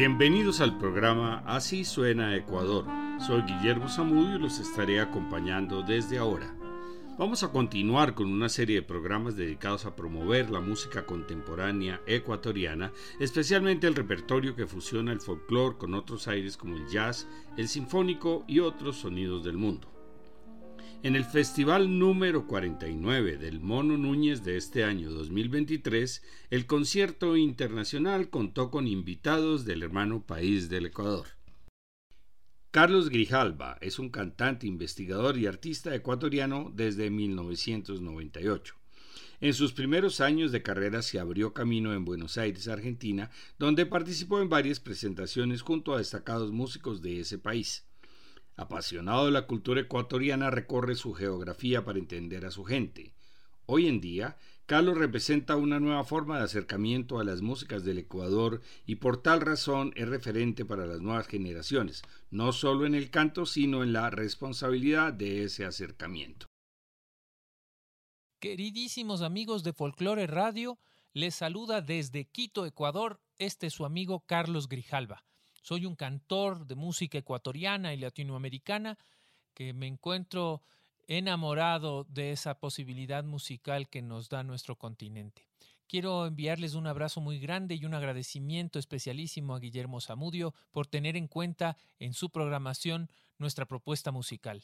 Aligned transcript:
Bienvenidos 0.00 0.62
al 0.62 0.78
programa 0.78 1.42
Así 1.44 1.84
suena 1.84 2.34
Ecuador. 2.34 2.86
Soy 3.26 3.42
Guillermo 3.42 3.86
Zamudio 3.86 4.36
y 4.36 4.38
los 4.38 4.58
estaré 4.58 4.98
acompañando 4.98 5.82
desde 5.82 6.16
ahora. 6.16 6.56
Vamos 7.18 7.42
a 7.42 7.52
continuar 7.52 8.14
con 8.14 8.32
una 8.32 8.48
serie 8.48 8.76
de 8.76 8.82
programas 8.82 9.36
dedicados 9.36 9.84
a 9.84 9.94
promover 9.94 10.48
la 10.48 10.60
música 10.60 11.04
contemporánea 11.04 12.00
ecuatoriana, 12.06 12.92
especialmente 13.18 13.88
el 13.88 13.94
repertorio 13.94 14.56
que 14.56 14.66
fusiona 14.66 15.12
el 15.12 15.20
folclore 15.20 15.76
con 15.76 15.92
otros 15.92 16.28
aires 16.28 16.56
como 16.56 16.78
el 16.78 16.88
jazz, 16.88 17.28
el 17.58 17.68
sinfónico 17.68 18.46
y 18.48 18.60
otros 18.60 18.96
sonidos 18.96 19.44
del 19.44 19.58
mundo. 19.58 19.99
En 21.02 21.16
el 21.16 21.24
festival 21.24 21.98
número 21.98 22.46
49 22.46 23.38
del 23.38 23.58
Mono 23.58 23.96
Núñez 23.96 24.44
de 24.44 24.58
este 24.58 24.84
año 24.84 25.10
2023, 25.10 26.22
el 26.50 26.66
concierto 26.66 27.38
internacional 27.38 28.28
contó 28.28 28.70
con 28.70 28.86
invitados 28.86 29.64
del 29.64 29.82
hermano 29.82 30.26
país 30.26 30.68
del 30.68 30.84
Ecuador. 30.84 31.26
Carlos 32.70 33.08
Grijalba 33.08 33.78
es 33.80 33.98
un 33.98 34.10
cantante, 34.10 34.66
investigador 34.66 35.38
y 35.38 35.46
artista 35.46 35.94
ecuatoriano 35.94 36.70
desde 36.76 37.08
1998. 37.08 38.74
En 39.40 39.54
sus 39.54 39.72
primeros 39.72 40.20
años 40.20 40.52
de 40.52 40.62
carrera 40.62 41.00
se 41.00 41.18
abrió 41.18 41.54
camino 41.54 41.94
en 41.94 42.04
Buenos 42.04 42.36
Aires, 42.36 42.68
Argentina, 42.68 43.30
donde 43.58 43.86
participó 43.86 44.42
en 44.42 44.50
varias 44.50 44.80
presentaciones 44.80 45.62
junto 45.62 45.94
a 45.94 45.98
destacados 45.98 46.52
músicos 46.52 47.00
de 47.00 47.20
ese 47.20 47.38
país. 47.38 47.86
Apasionado 48.60 49.24
de 49.24 49.30
la 49.30 49.46
cultura 49.46 49.80
ecuatoriana, 49.80 50.50
recorre 50.50 50.94
su 50.94 51.14
geografía 51.14 51.82
para 51.82 51.98
entender 51.98 52.44
a 52.44 52.50
su 52.50 52.64
gente. 52.64 53.14
Hoy 53.64 53.88
en 53.88 54.02
día, 54.02 54.36
Carlos 54.66 54.98
representa 54.98 55.56
una 55.56 55.80
nueva 55.80 56.04
forma 56.04 56.36
de 56.36 56.44
acercamiento 56.44 57.18
a 57.18 57.24
las 57.24 57.40
músicas 57.40 57.84
del 57.84 57.96
Ecuador 57.96 58.60
y 58.84 58.96
por 58.96 59.22
tal 59.22 59.40
razón 59.40 59.94
es 59.96 60.06
referente 60.06 60.66
para 60.66 60.84
las 60.84 61.00
nuevas 61.00 61.26
generaciones, 61.26 62.02
no 62.30 62.52
solo 62.52 62.84
en 62.84 62.94
el 62.94 63.08
canto, 63.08 63.46
sino 63.46 63.82
en 63.82 63.94
la 63.94 64.10
responsabilidad 64.10 65.14
de 65.14 65.44
ese 65.44 65.64
acercamiento. 65.64 66.44
Queridísimos 68.40 69.22
amigos 69.22 69.64
de 69.64 69.72
Folklore 69.72 70.26
Radio, 70.26 70.78
les 71.14 71.34
saluda 71.34 71.80
desde 71.80 72.26
Quito, 72.26 72.66
Ecuador, 72.66 73.22
este 73.38 73.70
su 73.70 73.86
amigo 73.86 74.20
Carlos 74.26 74.68
Grijalva. 74.68 75.24
Soy 75.60 75.86
un 75.86 75.94
cantor 75.94 76.66
de 76.66 76.74
música 76.74 77.18
ecuatoriana 77.18 77.92
y 77.94 77.98
latinoamericana 77.98 78.98
que 79.54 79.72
me 79.72 79.86
encuentro 79.86 80.62
enamorado 81.06 82.04
de 82.04 82.32
esa 82.32 82.54
posibilidad 82.58 83.24
musical 83.24 83.88
que 83.88 84.00
nos 84.00 84.28
da 84.28 84.42
nuestro 84.42 84.76
continente. 84.76 85.46
Quiero 85.88 86.24
enviarles 86.24 86.74
un 86.74 86.86
abrazo 86.86 87.20
muy 87.20 87.40
grande 87.40 87.74
y 87.74 87.84
un 87.84 87.94
agradecimiento 87.94 88.78
especialísimo 88.78 89.54
a 89.54 89.58
Guillermo 89.58 90.00
Zamudio 90.00 90.54
por 90.70 90.86
tener 90.86 91.16
en 91.16 91.26
cuenta 91.26 91.76
en 91.98 92.14
su 92.14 92.30
programación 92.30 93.10
nuestra 93.38 93.66
propuesta 93.66 94.12
musical. 94.12 94.62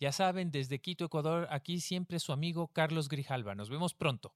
Ya 0.00 0.10
saben, 0.10 0.50
desde 0.50 0.80
Quito, 0.80 1.04
Ecuador, 1.04 1.46
aquí 1.50 1.78
siempre 1.80 2.18
su 2.18 2.32
amigo 2.32 2.66
Carlos 2.68 3.08
Grijalva. 3.08 3.54
Nos 3.54 3.70
vemos 3.70 3.94
pronto. 3.94 4.34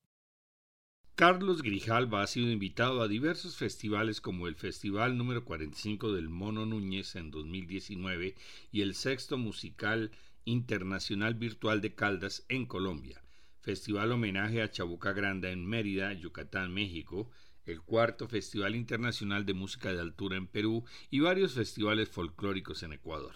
Carlos 1.20 1.60
Grijalva 1.60 2.22
ha 2.22 2.26
sido 2.26 2.50
invitado 2.50 3.02
a 3.02 3.06
diversos 3.06 3.54
festivales 3.54 4.22
como 4.22 4.48
el 4.48 4.54
Festival 4.54 5.18
número 5.18 5.44
45 5.44 6.14
del 6.14 6.30
Mono 6.30 6.64
Núñez 6.64 7.14
en 7.14 7.30
2019 7.30 8.36
y 8.72 8.81
el 8.81 8.94
Sexto 8.94 9.36
Musical 9.36 10.12
Internacional 10.47 11.34
Virtual 11.34 11.82
de 11.82 11.94
Caldas 11.94 12.47
en 12.48 12.64
Colombia, 12.64 13.22
Festival 13.60 14.12
Homenaje 14.12 14.62
a 14.62 14.70
Chabuca 14.70 15.12
Granda 15.12 15.50
en 15.50 15.66
Mérida, 15.66 16.14
Yucatán, 16.14 16.72
México, 16.72 17.30
el 17.66 17.82
cuarto 17.82 18.26
Festival 18.26 18.75
Internacional 18.75 19.44
de 19.44 19.53
Música 19.53 19.92
de 19.92 20.00
Altura 20.00 20.38
en 20.38 20.47
Perú 20.47 20.86
y 21.10 21.20
varios 21.20 21.53
festivales 21.53 22.09
folclóricos 22.09 22.82
en 22.82 22.94
Ecuador. 22.94 23.34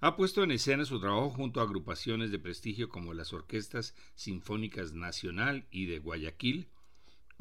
Ha 0.00 0.14
puesto 0.14 0.44
en 0.44 0.52
escena 0.52 0.84
su 0.84 1.00
trabajo 1.00 1.30
junto 1.30 1.58
a 1.58 1.64
agrupaciones 1.64 2.30
de 2.30 2.38
prestigio 2.38 2.88
como 2.88 3.12
las 3.12 3.32
Orquestas 3.32 3.96
Sinfónicas 4.14 4.92
Nacional 4.92 5.66
y 5.72 5.86
de 5.86 5.98
Guayaquil, 5.98 6.68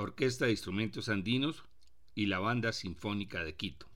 Orquesta 0.02 0.46
de 0.46 0.52
Instrumentos 0.52 1.10
Andinos 1.10 1.64
y 2.16 2.26
la 2.26 2.40
Banda 2.40 2.74
Sinfónica 2.74 3.44
de 3.44 3.56
Quito. 3.56 3.88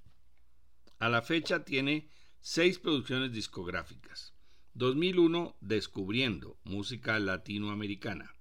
A 1.00 1.10
la 1.10 1.22
fecha 1.22 1.66
tiene 1.66 2.08
seis 2.42 2.80
producciones 2.80 3.34
discográficas. 3.34 4.34
2001 4.76 5.56
Descubriendo, 5.62 6.58
música 6.64 7.18
latinoamericana. 7.20 8.36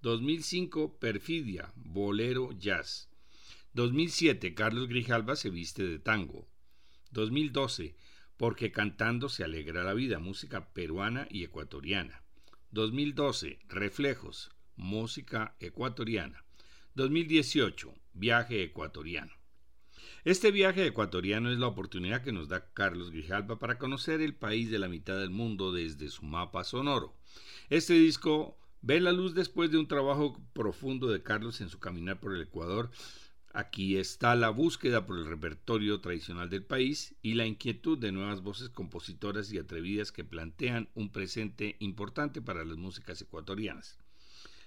2005 0.00 0.98
Perfidia, 0.98 1.72
bolero 1.76 2.52
jazz. 2.52 3.10
2007 3.74 4.54
Carlos 4.54 4.88
Grijalva 4.88 5.36
se 5.36 5.50
viste 5.50 5.82
de 5.86 5.98
tango. 5.98 6.48
2012 7.10 7.96
Porque 8.36 8.72
cantando 8.72 9.28
se 9.28 9.44
alegra 9.44 9.84
la 9.84 9.94
vida, 9.94 10.18
música 10.18 10.72
peruana 10.72 11.26
y 11.30 11.44
ecuatoriana. 11.44 12.22
2012 12.70 13.58
Reflejos, 13.68 14.50
música 14.76 15.54
ecuatoriana. 15.60 16.43
2018, 16.96 17.92
viaje 18.12 18.62
ecuatoriano. 18.62 19.32
Este 20.22 20.52
viaje 20.52 20.86
ecuatoriano 20.86 21.50
es 21.50 21.58
la 21.58 21.66
oportunidad 21.66 22.22
que 22.22 22.30
nos 22.30 22.48
da 22.48 22.72
Carlos 22.72 23.10
Grijalva 23.10 23.58
para 23.58 23.78
conocer 23.78 24.20
el 24.20 24.36
país 24.36 24.70
de 24.70 24.78
la 24.78 24.88
mitad 24.88 25.18
del 25.18 25.30
mundo 25.30 25.72
desde 25.72 26.08
su 26.08 26.24
mapa 26.24 26.62
sonoro. 26.62 27.16
Este 27.68 27.94
disco 27.94 28.56
ve 28.80 29.00
la 29.00 29.10
luz 29.10 29.34
después 29.34 29.72
de 29.72 29.78
un 29.78 29.88
trabajo 29.88 30.40
profundo 30.52 31.08
de 31.08 31.24
Carlos 31.24 31.60
en 31.60 31.68
su 31.68 31.80
caminar 31.80 32.20
por 32.20 32.32
el 32.32 32.42
Ecuador. 32.42 32.92
Aquí 33.52 33.96
está 33.96 34.36
la 34.36 34.50
búsqueda 34.50 35.04
por 35.04 35.18
el 35.18 35.26
repertorio 35.26 36.00
tradicional 36.00 36.48
del 36.48 36.64
país 36.64 37.16
y 37.22 37.34
la 37.34 37.44
inquietud 37.44 37.98
de 37.98 38.12
nuevas 38.12 38.40
voces 38.40 38.68
compositoras 38.68 39.52
y 39.52 39.58
atrevidas 39.58 40.12
que 40.12 40.22
plantean 40.22 40.88
un 40.94 41.10
presente 41.10 41.74
importante 41.80 42.40
para 42.40 42.64
las 42.64 42.76
músicas 42.76 43.20
ecuatorianas. 43.20 43.98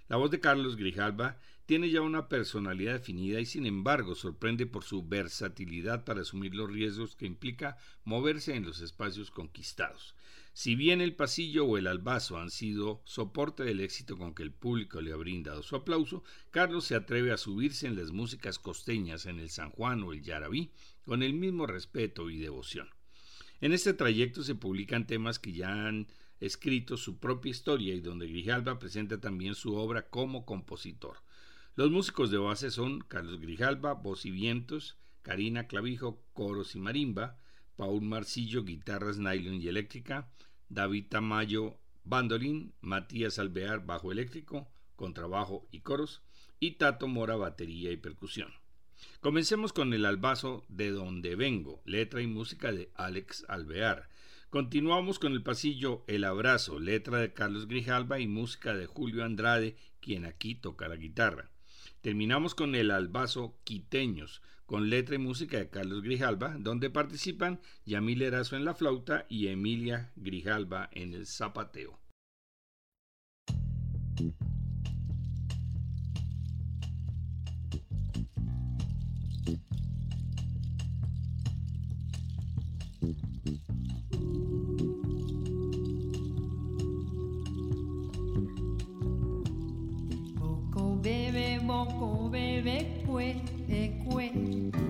La 0.10 0.16
voz 0.18 0.32
de 0.32 0.40
Carlos 0.40 0.78
Grijalva 0.78 1.38
tiene 1.66 1.90
ya 1.90 2.02
una 2.02 2.30
personalidad 2.30 2.94
definida 2.94 3.42
y 3.42 3.46
sin 3.46 3.66
embargo 3.66 4.16
sorprende 4.16 4.66
por 4.66 4.86
su 4.86 5.06
versatilidad 5.06 6.06
para 6.06 6.22
asumir 6.22 6.56
los 6.56 6.72
riesgos 6.72 7.18
que 7.18 7.26
implica 7.26 7.78
moverse 8.06 8.56
en 8.56 8.64
los 8.64 8.80
espacios 8.80 9.32
conquistados. 9.32 10.16
Si 10.54 10.76
bien 10.76 11.02
el 11.02 11.14
pasillo 11.14 11.66
o 11.66 11.78
el 11.78 11.88
albazo 11.88 12.40
han 12.40 12.52
sido 12.52 13.02
soporte 13.04 13.64
del 13.64 13.82
éxito 13.82 14.18
con 14.18 14.34
que 14.34 14.44
el 14.44 14.54
público 14.54 15.02
le 15.02 15.12
ha 15.12 15.18
brindado 15.18 15.62
su 15.62 15.76
aplauso, 15.76 16.24
Carlos 16.52 16.86
se 16.86 16.96
atreve 16.96 17.34
a 17.34 17.38
subirse 17.38 17.86
en 17.86 17.98
las 17.98 18.12
músicas 18.12 18.60
costeñas 18.60 19.26
en 19.26 19.40
el 19.40 19.50
San 19.50 19.72
Juan 19.72 20.02
o 20.04 20.14
el 20.14 20.24
Yarabí 20.24 20.72
con 21.04 21.22
el 21.22 21.34
mismo 21.34 21.68
respeto 21.68 22.30
y 22.30 22.38
devoción. 22.38 22.90
En 23.60 23.74
este 23.74 23.94
trayecto 23.94 24.42
se 24.42 24.56
publican 24.56 25.06
temas 25.06 25.38
que 25.38 25.52
ya 25.52 25.88
han 25.88 26.08
escrito 26.40 26.98
su 26.98 27.18
propia 27.18 27.52
historia 27.52 27.94
y 27.94 28.02
donde 28.02 28.28
Grijalva 28.28 28.80
presenta 28.80 29.20
también 29.20 29.56
su 29.56 29.76
obra 29.76 30.10
como 30.10 30.46
compositor. 30.46 31.18
Los 31.76 31.92
músicos 31.92 32.32
de 32.32 32.38
base 32.38 32.72
son 32.72 33.02
Carlos 33.02 33.40
Grijalva, 33.40 33.94
voz 33.94 34.26
y 34.26 34.32
vientos, 34.32 34.98
Karina 35.22 35.68
Clavijo, 35.68 36.24
coros 36.34 36.76
y 36.76 36.80
marimba, 36.80 37.38
Paul 37.76 38.02
Marcillo, 38.02 38.64
guitarras 38.64 39.18
nylon 39.20 39.62
y 39.62 39.68
eléctrica, 39.68 40.32
David 40.70 41.06
Tamayo, 41.10 41.78
bandolín, 42.04 42.74
Matías 42.82 43.38
Alvear, 43.38 43.86
bajo 43.86 44.12
eléctrico, 44.12 44.68
contrabajo 44.96 45.68
y 45.72 45.82
coros, 45.82 46.24
y 46.60 46.72
Tato 46.72 47.08
Mora, 47.08 47.36
batería 47.36 47.92
y 47.92 47.98
percusión. 47.98 48.52
Comencemos 49.22 49.74
con 49.74 49.94
el 49.94 50.06
albazo 50.06 50.66
de 50.70 50.90
donde 50.90 51.36
vengo, 51.36 51.82
letra 51.86 52.22
y 52.22 52.28
música 52.28 52.72
de 52.72 52.90
Alex 52.96 53.46
Alvear, 53.48 54.10
Continuamos 54.50 55.20
con 55.20 55.34
el 55.34 55.44
pasillo 55.44 56.06
El 56.08 56.24
Abrazo, 56.24 56.80
letra 56.80 57.20
de 57.20 57.34
Carlos 57.34 57.68
Grijalva 57.68 58.22
y 58.22 58.28
música 58.28 58.74
de 58.74 58.86
Julio 58.86 59.26
Andrade, 59.26 59.76
quien 60.00 60.24
aquí 60.24 60.56
toca 60.56 60.88
la 60.88 60.96
guitarra. 60.96 61.50
Terminamos 62.00 62.56
con 62.56 62.74
el 62.74 62.92
Albazo 62.92 63.60
Quiteños, 63.66 64.42
con 64.66 64.90
letra 64.90 65.16
y 65.16 65.18
música 65.18 65.58
de 65.58 65.70
Carlos 65.70 66.02
Grijalva, 66.02 66.56
donde 66.60 66.90
participan 66.90 67.60
Yamil 67.86 68.22
Erazo 68.22 68.56
en 68.56 68.64
la 68.64 68.74
flauta 68.74 69.26
y 69.28 69.48
Emilia 69.48 70.14
Grijalva 70.16 70.90
en 70.94 71.14
el 71.14 71.28
zapateo. 71.28 72.00
Boco, 90.36 91.00
bebe, 91.02 91.60
boco, 91.66 92.30
bebe, 92.30 93.04
cue, 93.06 93.36
cue. 94.06 94.87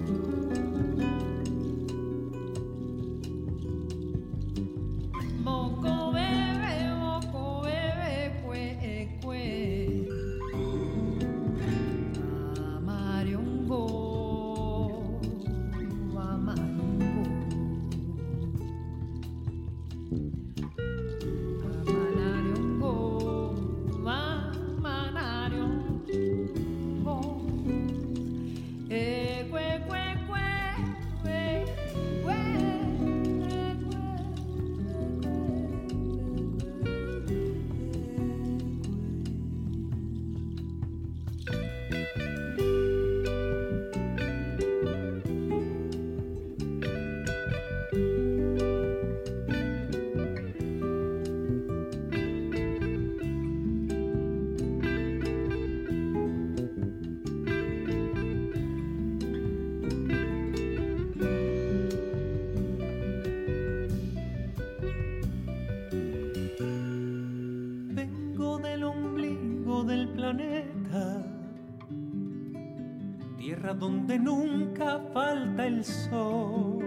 El 75.78 75.86
sol, 75.86 76.80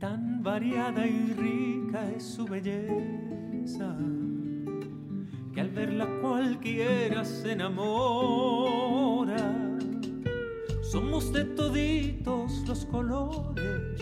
tan 0.00 0.42
variada 0.42 1.06
y 1.06 1.32
rica 1.34 2.10
es 2.16 2.24
su 2.24 2.44
belleza, 2.46 3.96
que 5.54 5.60
al 5.60 5.70
verla 5.70 6.08
cualquiera 6.20 7.24
se 7.24 7.52
enamora. 7.52 9.36
Somos 10.82 11.32
de 11.32 11.44
toditos 11.44 12.64
los 12.66 12.84
colores, 12.86 13.96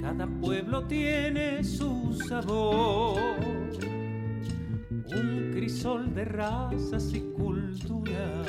cada 0.00 0.28
pueblo 0.40 0.84
tiene 0.86 1.64
su 1.64 2.16
sabor. 2.28 3.18
Un 5.16 5.50
crisol 5.52 6.14
de 6.14 6.24
razas 6.24 7.12
y 7.12 7.20
culturas, 7.36 8.48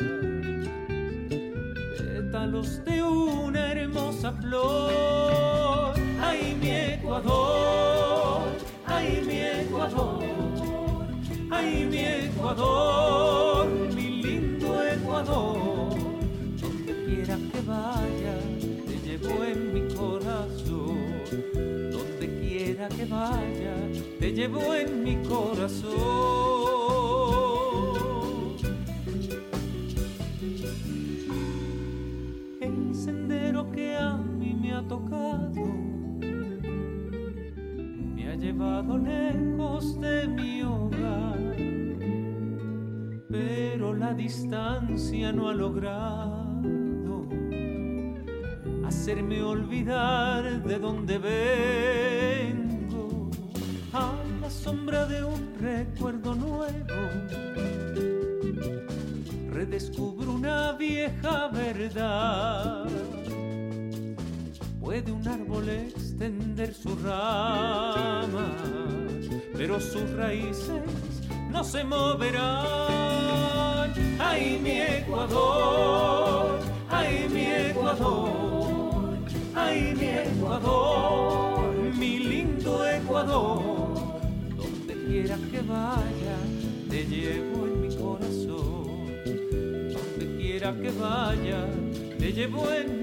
pétalos 2.34 2.84
de 2.84 3.04
una 3.04 3.74
hermosa 3.74 4.32
flor. 4.32 5.94
¡Ay, 6.20 6.58
mi 6.60 6.72
Ecuador! 6.72 8.42
¡Ay, 8.88 9.24
mi 9.28 9.40
Ecuador! 9.62 10.24
¡Ay, 11.52 11.88
mi 11.92 12.00
Ecuador! 12.00 13.68
¡Mi 13.94 14.24
lindo 14.24 14.84
Ecuador! 14.84 15.96
Donde 16.60 17.06
quiera 17.06 17.38
que 17.52 17.62
vaya, 17.68 18.36
te 18.88 18.98
llevo 19.06 19.44
en 19.44 19.74
mi 19.76 19.94
corazón. 19.94 20.98
Donde 21.92 22.40
quiera 22.42 22.88
que 22.90 23.06
vaya, 23.06 23.76
te 24.20 24.32
llevo 24.32 24.74
en 24.74 25.04
mi 25.04 25.16
corazón. 25.28 26.53
Distancia 44.13 45.31
no 45.31 45.50
ha 45.50 45.54
logrado 45.54 47.27
hacerme 48.86 49.42
olvidar 49.42 50.63
de 50.63 50.80
dónde 50.80 51.18
vengo 51.18 53.30
a 53.92 54.15
la 54.42 54.50
sombra 54.50 55.06
de 55.06 55.24
un 55.24 55.54
recuerdo 55.60 56.36
nuevo. 56.36 56.94
Redescubro 59.51 60.33
una 60.33 60.74
vieja 60.74 61.48
verdad. 61.50 62.86
Puede 64.80 65.12
un 65.12 65.27
árbol 65.27 65.69
extender 65.69 66.74
sus 66.74 67.01
ramas, 67.01 68.31
pero 69.54 69.80
sus 69.80 70.10
raíces 70.12 70.83
no 71.50 71.63
se 71.63 71.83
moverán. 71.83 73.73
¡Ay, 74.19 74.60
mi 74.62 74.81
Ecuador! 74.81 76.60
¡Ay, 76.90 77.28
mi 77.31 77.45
Ecuador! 77.69 79.18
¡Ay, 79.56 79.94
mi 80.00 80.07
Ecuador! 80.07 81.74
¡Mi 81.98 82.19
lindo 82.19 82.88
Ecuador! 82.88 84.22
Donde 84.56 84.94
quiera 85.06 85.38
que 85.51 85.62
vaya, 85.62 86.38
te 86.90 87.06
llevo 87.06 87.68
en 87.68 87.81
mi 87.81 87.95
corazón. 87.95 88.84
Donde 89.94 90.38
quiera 90.42 90.74
que 90.74 90.92
vaya, 90.92 91.68
te 92.18 92.31
llevo 92.34 92.72
en 92.72 93.03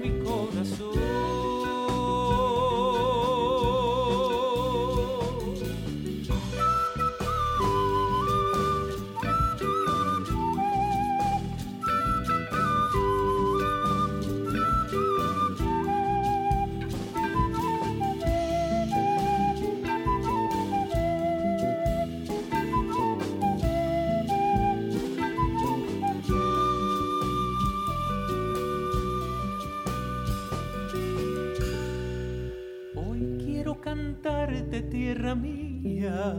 quiero 33.61 33.79
cantarte 33.79 34.81
tierra 34.81 35.35
mía, 35.35 36.33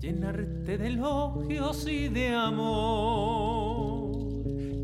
llenarte 0.00 0.78
de 0.78 0.86
elogios 0.86 1.86
y 1.86 2.08
de 2.08 2.28
amor 2.34 4.16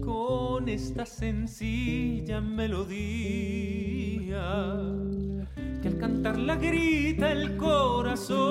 con 0.05 0.69
esta 0.69 1.07
sencilla 1.07 2.43
melodía 2.43 3.17
que 5.81 5.89
al 5.89 5.97
cantarla 5.97 6.57
grita 6.57 7.33
el 7.33 7.57
corazón. 7.57 8.43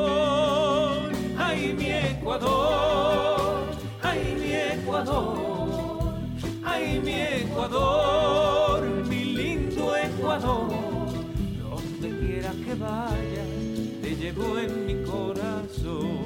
¡Ay, 1.37 1.75
mi 1.77 1.91
Ecuador! 1.91 3.67
¡Ay, 4.01 4.35
mi 4.39 4.81
Ecuador! 4.81 6.15
¡Ay, 6.65 6.99
mi 7.05 7.13
Ecuador! 7.43 8.83
¡Mi 9.07 9.25
lindo 9.25 9.95
Ecuador! 9.95 10.76
Que 12.67 12.75
vaya, 12.75 13.45
te 14.01 14.15
llevo 14.17 14.57
en 14.59 14.85
mi 14.85 14.95
corazón. 15.05 16.19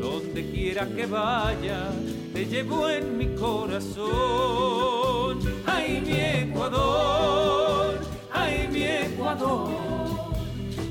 Donde 0.00 0.50
quiera 0.52 0.86
que 0.86 1.06
vaya, 1.06 1.90
te 2.32 2.46
llevo 2.46 2.88
en 2.88 3.18
mi 3.18 3.34
corazón. 3.34 4.06
¡Ay, 5.66 6.00
mi 6.06 6.12
Ecuador! 6.52 7.98
¡Ay, 8.32 8.68
mi 8.70 8.84
Ecuador! 8.84 9.68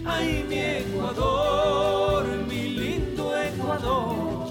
¡Ay, 0.04 0.44
mi 0.50 0.60
Ecuador! 0.60 2.26
¡Mi 2.50 2.70
lindo 2.76 3.34
Ecuador! 3.38 4.50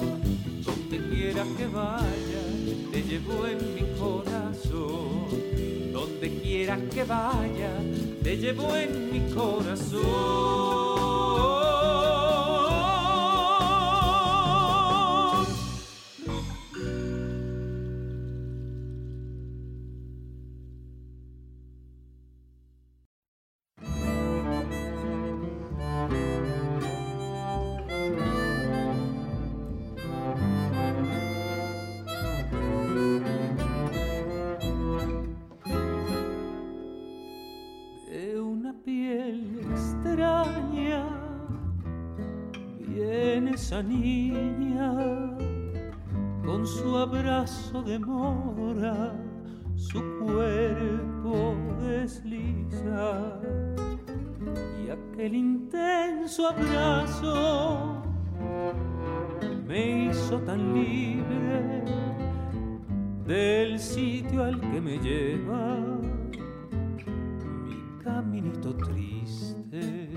Donde 0.65 0.99
quiera 1.11 1.45
que 1.59 1.67
vaya, 1.67 2.43
te 2.91 3.03
llevo 3.03 3.47
en 3.47 3.59
mi 3.75 3.83
corazón. 3.99 5.29
Donde 5.93 6.29
quiera 6.41 6.79
que 6.95 7.05
vaya, 7.05 7.73
te 8.25 8.39
llevo 8.39 8.75
en 8.75 9.13
mi 9.13 9.21
corazón. 9.35 10.94
Intenso 56.15 56.47
abrazo 56.47 58.03
me 59.67 60.07
hizo 60.07 60.39
tan 60.41 60.75
libre 60.75 61.85
del 63.27 63.79
sitio 63.79 64.45
al 64.45 64.61
que 64.61 64.81
me 64.81 64.99
lleva 64.99 65.79
mi 67.65 68.03
caminito 68.03 68.75
triste, 68.77 70.09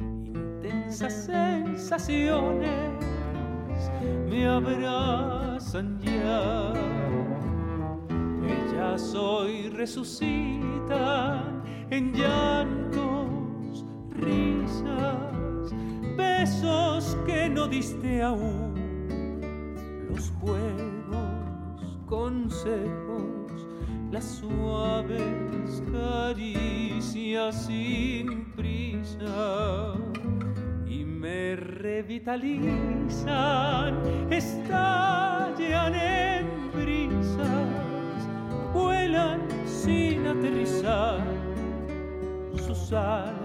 intensas 0.00 1.26
sensaciones 1.26 2.70
me 4.28 4.46
abrazan 4.46 5.98
ya. 6.00 6.72
Ellas 8.46 9.14
hoy 9.14 9.70
resucitan 9.70 11.62
en 11.90 12.12
llantos, 12.12 13.03
risas, 14.24 15.72
besos 16.16 17.16
que 17.26 17.48
no 17.48 17.66
diste 17.66 18.22
aún, 18.22 18.74
los 20.08 20.30
juegos, 20.40 21.98
consejos, 22.06 23.66
las 24.10 24.24
suaves 24.24 25.82
caricias 25.92 27.66
sin 27.66 28.52
prisa. 28.52 29.94
Y 30.86 31.04
me 31.04 31.56
revitalizan, 31.56 32.70
estallan 34.30 35.94
en 35.94 36.70
brisas, 36.72 38.28
vuelan 38.72 39.40
sin 39.66 40.26
aterrizar 40.26 41.20
sus 42.66 42.92
alas 42.92 43.43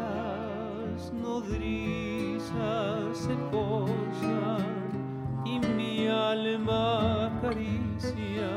nodrizas 1.30 3.18
se 3.26 3.36
posan 3.52 4.66
y 5.46 5.60
mi 5.78 6.08
alma 6.08 7.28
acaricia. 7.28 8.52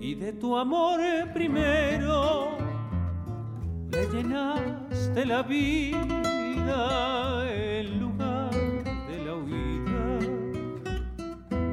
Y 0.00 0.14
de 0.14 0.32
tu 0.32 0.56
amor 0.56 1.00
primero 1.32 2.56
le 3.92 4.02
llenaste 4.12 5.26
la 5.26 5.42
vida 5.42 6.22
en 7.50 8.00
lugar 8.00 8.52
de 9.08 9.16
la 9.26 9.34
huida. 9.42 10.06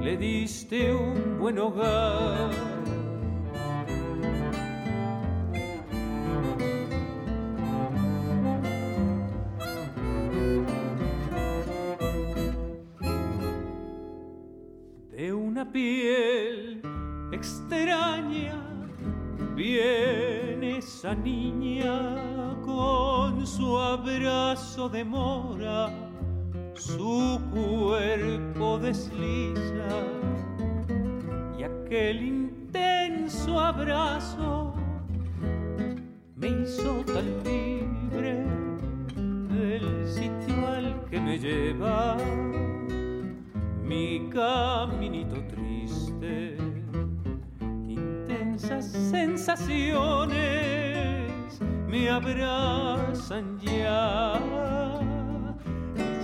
Le 0.05 0.17
diste 0.17 0.93
un 0.93 1.39
buen 1.39 1.57
hogar 1.59 2.70
piel 15.65 16.81
extraña. 17.31 18.55
Viene 19.55 20.77
esa 20.77 21.13
niña 21.13 22.55
con 22.63 23.45
su 23.45 23.77
abrazo 23.77 24.89
de 24.89 25.03
mora, 25.03 25.89
su 26.73 27.39
cuerpo 27.53 28.79
desliza 28.79 29.89
y 31.57 31.63
aquel 31.63 32.23
intenso 32.23 33.59
abrazo 33.59 34.73
me 36.35 36.47
hizo 36.47 37.03
tan 37.05 37.43
libre 37.43 38.45
del 39.49 40.07
sitio 40.07 40.67
al 40.67 41.05
que 41.09 41.19
me 41.19 41.37
lleva. 41.37 42.17
Mi 43.83 44.20
caminito 44.31 45.43
triste. 45.47 46.57
Intensas 47.87 48.85
sensaciones 48.85 50.31
me 51.87 52.09
abrazan 52.09 53.59
ya. 53.59 54.39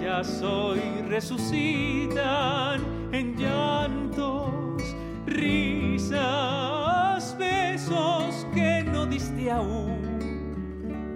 Ya 0.02 0.24
soy, 0.24 0.82
resucitan 1.10 2.82
en 3.12 3.36
llantos, 3.36 4.82
risas, 5.26 7.36
besos 7.38 8.48
que 8.54 8.84
no 8.84 9.06
diste 9.06 9.52
aún. 9.52 9.98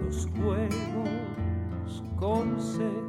Los 0.04 0.28
juegos, 0.36 2.04
consejos 2.18 3.01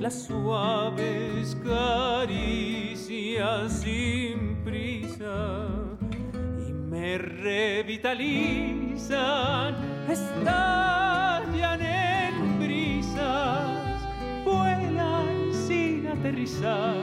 las 0.00 0.22
suaves 0.22 1.56
caricias 1.62 3.72
sin 3.82 4.56
prisa 4.64 5.68
y 6.66 6.72
me 6.72 7.18
revitalizan, 7.18 9.76
estallan 10.08 11.82
en 11.82 12.58
brisas, 12.58 14.00
vuelan 14.42 15.52
sin 15.52 16.06
aterrizar 16.06 16.96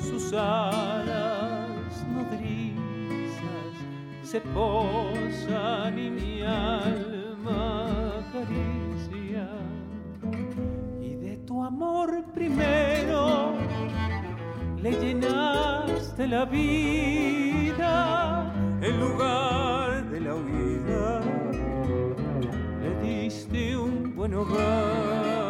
sus 0.00 0.32
alas 0.32 2.06
nodrizas 2.14 3.74
se 4.22 4.40
posan 4.40 5.98
y 5.98 6.10
mi 6.10 6.40
alma 6.42 8.14
acaricia 8.20 9.46
tu 11.54 11.62
amor 11.62 12.24
primero. 12.34 13.52
Le 14.82 14.90
llenaste 14.90 16.26
la 16.26 16.44
vida 16.44 17.92
en 18.82 19.00
lugar 19.00 20.04
de 20.10 20.20
la 20.20 20.34
huida. 20.34 21.20
Le 22.82 22.90
diste 23.02 23.76
un 23.76 24.14
buen 24.16 24.34
hogar 24.34 25.43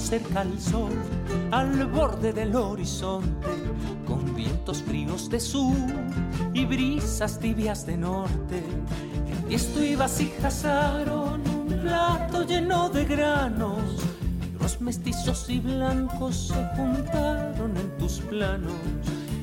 cerca 0.00 0.40
al 0.40 0.60
sol, 0.60 0.92
al 1.50 1.86
borde 1.86 2.32
del 2.32 2.54
horizonte, 2.54 3.48
con 4.06 4.34
vientos 4.34 4.82
fríos 4.82 5.28
de 5.28 5.40
sur 5.40 5.74
y 6.52 6.64
brisas 6.64 7.38
tibias 7.38 7.84
de 7.86 7.96
norte. 7.96 8.62
En 9.26 9.42
tiesto 9.48 9.82
y 9.82 9.96
vasijas 9.96 10.64
un 11.10 11.66
plato 11.82 12.44
lleno 12.44 12.88
de 12.90 13.04
granos, 13.04 13.82
negros 14.40 14.80
mestizos 14.80 15.48
y 15.48 15.58
blancos 15.58 16.48
se 16.48 16.76
juntaron 16.76 17.76
en 17.76 17.98
tus 17.98 18.20
planos. 18.20 18.72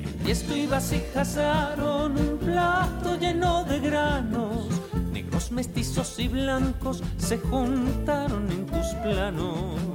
En 0.04 0.24
tiesto 0.24 0.56
y 0.56 0.68
vasijas 0.68 1.38
un 1.78 2.38
plato 2.38 3.18
lleno 3.18 3.64
de 3.66 3.80
granos, 3.80 4.68
negros 5.12 5.52
mestizos 5.52 6.18
y 6.20 6.28
blancos 6.28 7.04
se 7.18 7.38
juntaron 7.40 8.50
en 8.52 8.66
tus 8.66 8.88
planos. 9.04 9.89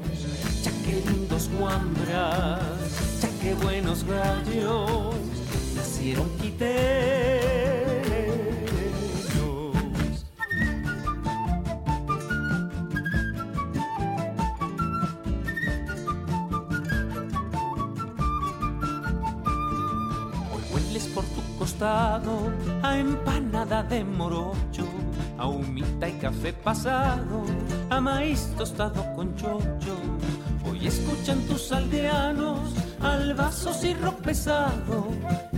Lindos 1.02 1.50
guambras, 1.58 2.60
ya 3.20 3.28
qué 3.42 3.54
buenos 3.54 4.04
gallos, 4.04 5.16
nacieron 5.74 6.30
quiteños. 6.40 6.94
Hoy 20.52 20.62
hueles 20.72 21.06
por 21.08 21.24
tu 21.24 21.42
costado 21.58 22.52
a 22.82 22.98
empanada 22.98 23.82
de 23.82 24.04
morocho, 24.04 24.86
a 25.38 25.48
humita 25.48 26.08
y 26.08 26.12
café 26.12 26.52
pasado, 26.52 27.42
a 27.90 28.00
maíz 28.00 28.48
tostado 28.56 29.04
con 29.16 29.34
chocho. 29.34 29.96
Hoy 30.84 30.88
escuchan 30.88 31.40
tus 31.46 31.72
aldeanos 31.72 32.74
al 33.00 33.32
vaso 33.32 33.72
y 33.82 33.94
rock 33.94 34.20
pesado, 34.20 35.08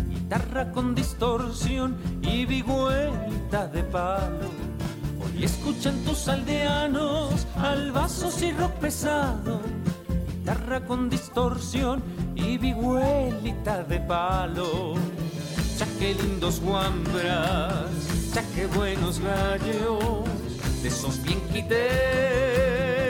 guitarra 0.08 0.70
con 0.70 0.94
distorsión 0.94 1.96
y 2.22 2.46
vigüelita 2.46 3.66
de 3.66 3.82
palo. 3.82 4.48
Hoy 5.20 5.42
escuchan 5.42 5.96
tus 6.04 6.28
aldeanos 6.28 7.44
al 7.56 7.90
vaso 7.90 8.30
y 8.40 8.52
rock 8.52 8.74
pesado, 8.74 9.62
guitarra 10.28 10.86
con 10.86 11.10
distorsión 11.10 12.04
y 12.36 12.56
vigüelita 12.56 13.82
de 13.82 13.98
palo. 13.98 14.94
Ya 15.76 15.86
qué 15.98 16.14
lindos 16.14 16.60
guambras, 16.60 18.32
ya 18.32 18.44
qué 18.54 18.66
buenos 18.66 19.18
gallos, 19.18 20.24
de 20.82 20.88
esos 20.88 21.20
bien 21.24 21.40
quiteños. 21.52 23.05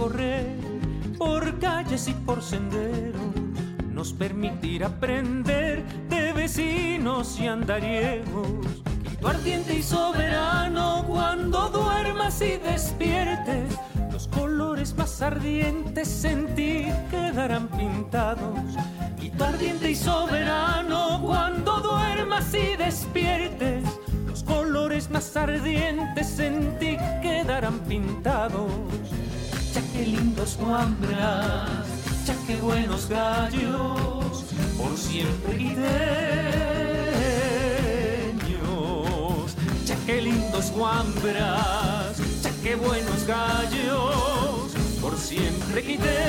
Recorrer 0.00 0.56
por 1.18 1.58
calles 1.58 2.08
y 2.08 2.14
por 2.14 2.42
senderos, 2.42 3.20
nos 3.92 4.14
permitirá 4.14 4.86
aprender 4.86 5.84
de 6.08 6.32
vecinos 6.32 7.38
y 7.38 7.46
andariegos. 7.46 8.48
Quito 9.06 9.28
ardiente 9.28 9.74
y 9.74 9.82
soberano 9.82 11.04
cuando 11.06 11.68
duermas 11.68 12.40
y 12.40 12.56
despiertes, 12.56 13.74
los 14.10 14.26
colores 14.28 14.96
más 14.96 15.20
ardientes 15.20 16.24
en 16.24 16.54
ti 16.54 16.86
quedarán 17.10 17.68
pintados. 17.68 18.58
Quito 19.20 19.44
ardiente 19.44 19.90
y 19.90 19.94
soberano 19.94 21.20
cuando 21.22 21.80
duermas 21.80 22.54
y 22.54 22.74
despiertes, 22.76 23.84
los 24.26 24.42
colores 24.44 25.10
más 25.10 25.36
ardientes 25.36 26.38
en 26.38 26.78
ti 26.78 26.96
quedarán 27.20 27.80
pintados. 27.80 28.70
Ya 29.74 29.82
qué 29.92 30.04
lindos 30.04 30.56
guambras, 30.56 31.86
ya 32.26 32.34
qué 32.46 32.56
buenos 32.56 33.08
gallos, 33.08 34.44
por 34.76 34.96
siempre 34.96 35.56
quiteños. 35.58 35.86
Ya 39.86 39.96
qué 40.06 40.22
lindos 40.22 40.72
guambras, 40.72 42.18
ya 42.42 42.52
qué 42.62 42.74
buenos 42.74 43.26
gallos, 43.26 44.74
por 45.00 45.16
siempre 45.16 45.82
quiteños. 45.84 46.20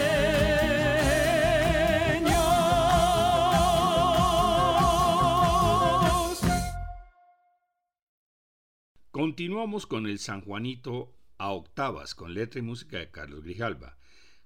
Continuamos 9.11 9.87
con 9.87 10.05
el 10.05 10.19
San 10.19 10.41
Juanito 10.41 11.20
a 11.41 11.51
octavas 11.53 12.13
con 12.13 12.35
letra 12.35 12.59
y 12.59 12.61
música 12.61 12.99
de 12.99 13.09
Carlos 13.09 13.43
Grijalva. 13.43 13.97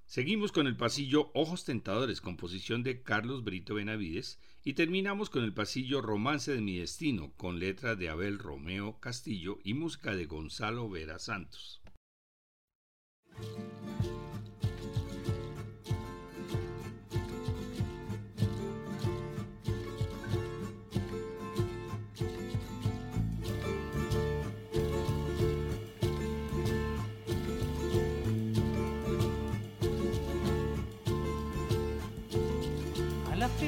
Seguimos 0.06 0.54
con 0.54 0.66
el 0.66 0.78
pasillo 0.78 1.30
Ojos 1.34 1.66
Tentadores, 1.66 2.22
composición 2.22 2.84
de 2.84 3.04
Carlos 3.04 3.44
Brito 3.44 3.76
Benavides, 3.76 4.40
y 4.64 4.74
terminamos 4.74 5.30
con 5.30 5.44
el 5.44 5.54
pasillo 5.54 6.02
Romance 6.02 6.54
de 6.54 6.62
mi 6.62 6.78
Destino, 6.78 7.34
con 7.36 7.60
letra 7.60 7.98
de 7.98 8.08
Abel 8.08 8.40
Romeo 8.40 8.98
Castillo 9.02 9.60
y 9.66 9.74
música 9.74 10.16
de 10.16 10.26
Gonzalo 10.26 10.90
Vera 10.90 11.20
Santos. 11.20 11.82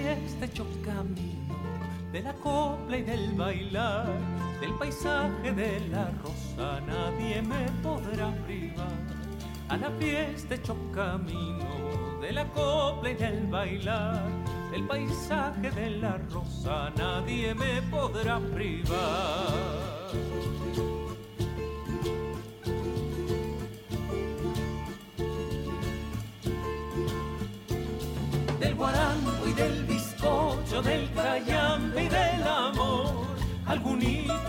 Hecho 0.08 0.66
camino 0.86 1.54
de 2.14 2.22
la 2.22 2.34
copla 2.36 2.98
y 2.98 3.02
del 3.02 3.34
bailar, 3.34 4.08
del 4.62 4.74
paisaje 4.76 5.52
de 5.52 5.82
la 5.90 6.10
rosa 6.24 6.80
nadie 6.88 7.42
me 7.42 7.66
podrá 7.84 8.32
privar. 8.46 8.88
A 9.68 9.76
la 9.76 9.92
fiesta 10.00 10.56
hecho 10.56 10.78
camino 10.94 12.22
de 12.22 12.32
la 12.32 12.46
copla 12.46 13.12
y 13.12 13.16
del 13.16 13.48
bailar, 13.48 14.24
del 14.72 14.88
paisaje 14.88 15.72
de 15.72 15.90
la 15.90 16.18
rosa 16.32 16.90
nadie 16.96 17.54
me 17.54 17.82
podrá 17.92 18.40
privar. 18.40 19.67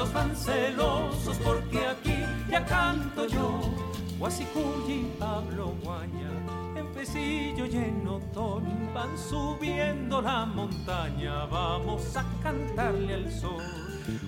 Van 0.07 0.35
celosos 0.35 1.37
porque 1.39 1.85
aquí 1.87 2.25
ya 2.49 2.65
canto 2.65 3.27
yo. 3.27 3.61
Guasicuy 4.19 4.93
y 4.93 5.15
Pablo 5.19 5.75
Guaña, 5.83 6.31
en 6.77 6.87
Pesillo 6.93 7.67
y 7.67 7.77
en 7.77 8.05
van 8.95 9.19
subiendo 9.19 10.23
la 10.23 10.47
montaña. 10.47 11.47
Vamos 11.47 12.17
a 12.17 12.25
cantarle 12.43 13.15
al 13.15 13.33
sol. 13.33 13.63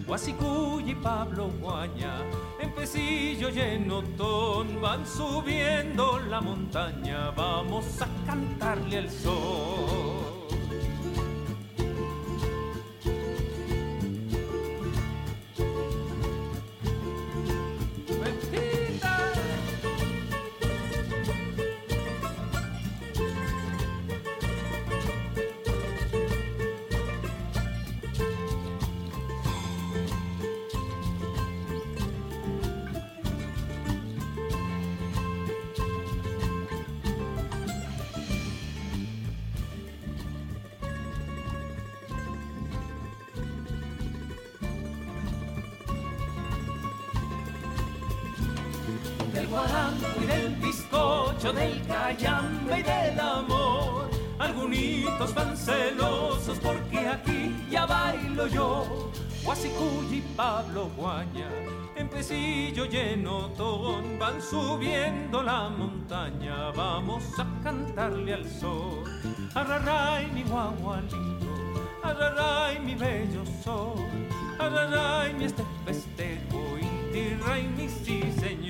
Guasicuy 0.07 0.91
y 0.91 0.95
Pablo 0.97 1.51
Guaña, 1.61 2.15
en 2.61 2.75
Pesillo 2.75 3.49
y 3.49 3.61
van 4.81 5.07
subiendo 5.07 6.19
la 6.19 6.41
montaña. 6.41 7.31
Vamos 7.31 8.03
a 8.03 8.09
cantarle 8.27 8.99
al 8.99 9.11
sol. 9.11 10.00
Guarango 49.51 50.07
y 50.23 50.27
del 50.27 50.55
bizcocho, 50.57 51.53
del 51.53 51.85
cayambe 51.87 52.79
y 52.79 52.83
del 52.83 53.21
amor. 53.21 54.09
Algunitos 54.39 55.35
van 55.35 55.57
celosos 55.57 56.59
porque 56.61 57.09
aquí 57.09 57.55
ya 57.71 57.85
bailo 57.85 58.47
yo. 58.47 59.11
Guasicuy 59.45 60.19
y 60.19 60.21
Pablo 60.37 60.91
Guaña, 60.97 61.49
en 61.97 62.09
Pesillo 62.09 62.85
y 62.85 62.97
en 62.97 63.27
Otón 63.27 64.19
van 64.19 64.41
subiendo 64.41 65.43
la 65.43 65.69
montaña. 65.69 66.71
Vamos 66.73 67.25
a 67.39 67.47
cantarle 67.63 68.35
al 68.35 68.49
sol. 68.49 69.05
Arraray 69.55 70.31
mi 70.31 70.43
guagualito, 70.43 71.55
arraray 72.03 72.79
mi 72.81 72.95
bello 72.95 73.45
sol, 73.65 73.95
arraray 74.59 75.35
mi 75.35 75.45
este 75.47 75.65
festejo, 75.85 76.61
ray 77.47 77.67
mi 77.77 77.89
sí 77.89 78.23
señor. 78.39 78.70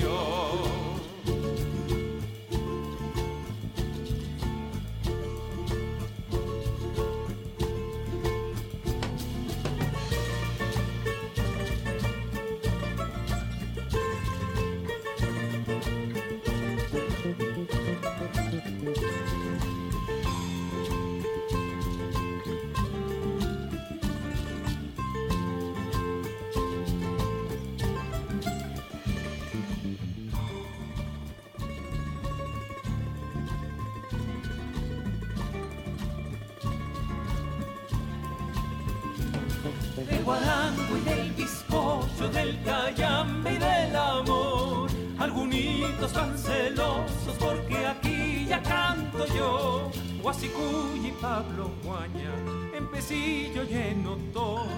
Guasicuy 50.30 51.08
y 51.08 51.12
Pablo 51.20 51.72
Guaña, 51.82 52.32
en 52.72 52.88
y 52.94 53.74
en 53.74 54.06
Otón, 54.06 54.68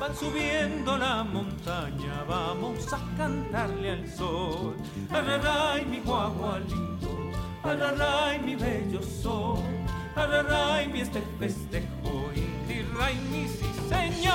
van 0.00 0.16
subiendo 0.16 0.98
la 0.98 1.22
montaña, 1.22 2.24
vamos 2.28 2.92
a 2.92 2.98
cantarle 3.16 3.92
al 3.92 4.08
sol. 4.10 4.74
Arraray 5.08 5.86
mi 5.86 6.00
guagualito, 6.00 7.30
arraray 7.62 8.40
mi 8.40 8.56
bello 8.56 9.00
sol, 9.00 9.62
arraray 10.16 10.88
mi 10.88 11.02
este 11.02 11.22
festejo, 11.38 12.32
inti 12.34 12.82
ray 12.98 13.14
mi 13.30 13.46
sí 13.46 13.70
señor. 13.88 14.34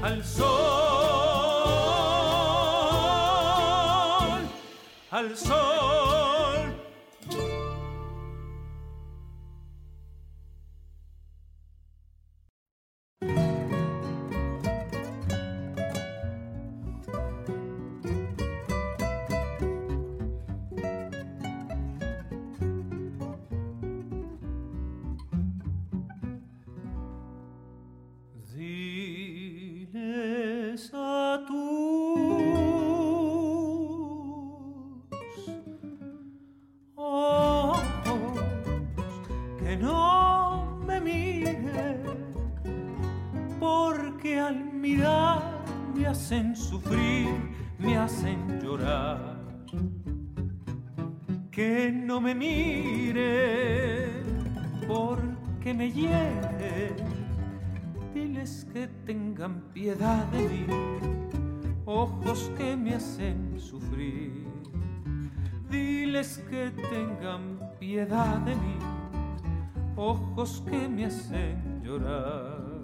Al 0.00 0.24
sol. 0.24 1.14
que 5.34 5.93
porque 54.86 55.74
me 55.74 55.90
hiere. 55.90 56.94
Diles 58.12 58.66
que 58.72 58.86
tengan 59.06 59.60
piedad 59.72 60.24
de 60.26 60.48
mí, 60.48 60.66
ojos 61.84 62.50
que 62.56 62.76
me 62.76 62.94
hacen 62.94 63.58
sufrir. 63.58 64.46
Diles 65.70 66.44
que 66.50 66.70
tengan 66.90 67.58
piedad 67.78 68.38
de 68.40 68.54
mí, 68.54 68.78
ojos 69.96 70.62
que 70.68 70.88
me 70.88 71.06
hacen 71.06 71.82
llorar. 71.82 72.74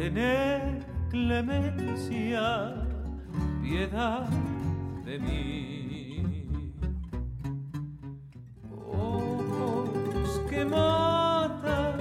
Tener 0.00 0.78
clemencia, 1.10 2.74
piedad 3.62 4.30
de 5.04 5.18
mí. 5.18 6.72
Ojos 8.94 10.40
que 10.48 10.64
matan 10.64 12.00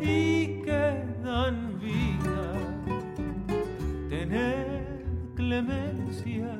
y 0.00 0.62
que 0.62 1.04
dan 1.22 1.78
vida. 1.80 2.50
Tener 4.08 5.04
clemencia, 5.36 6.58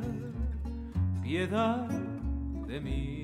piedad 1.23 1.89
de 2.69 2.81
mí. 2.83 3.24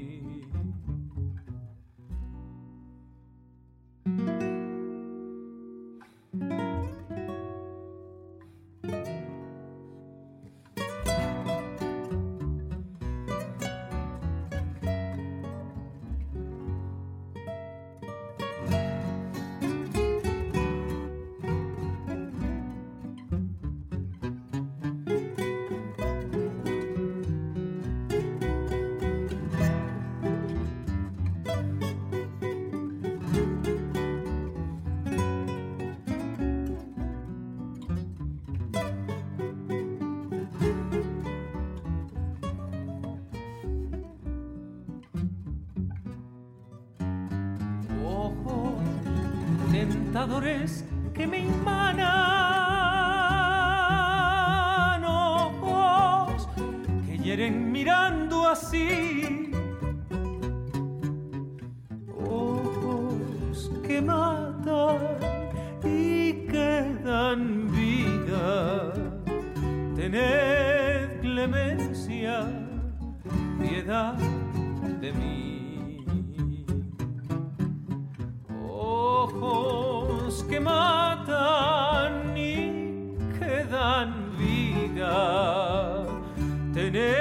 minute. 86.92 87.19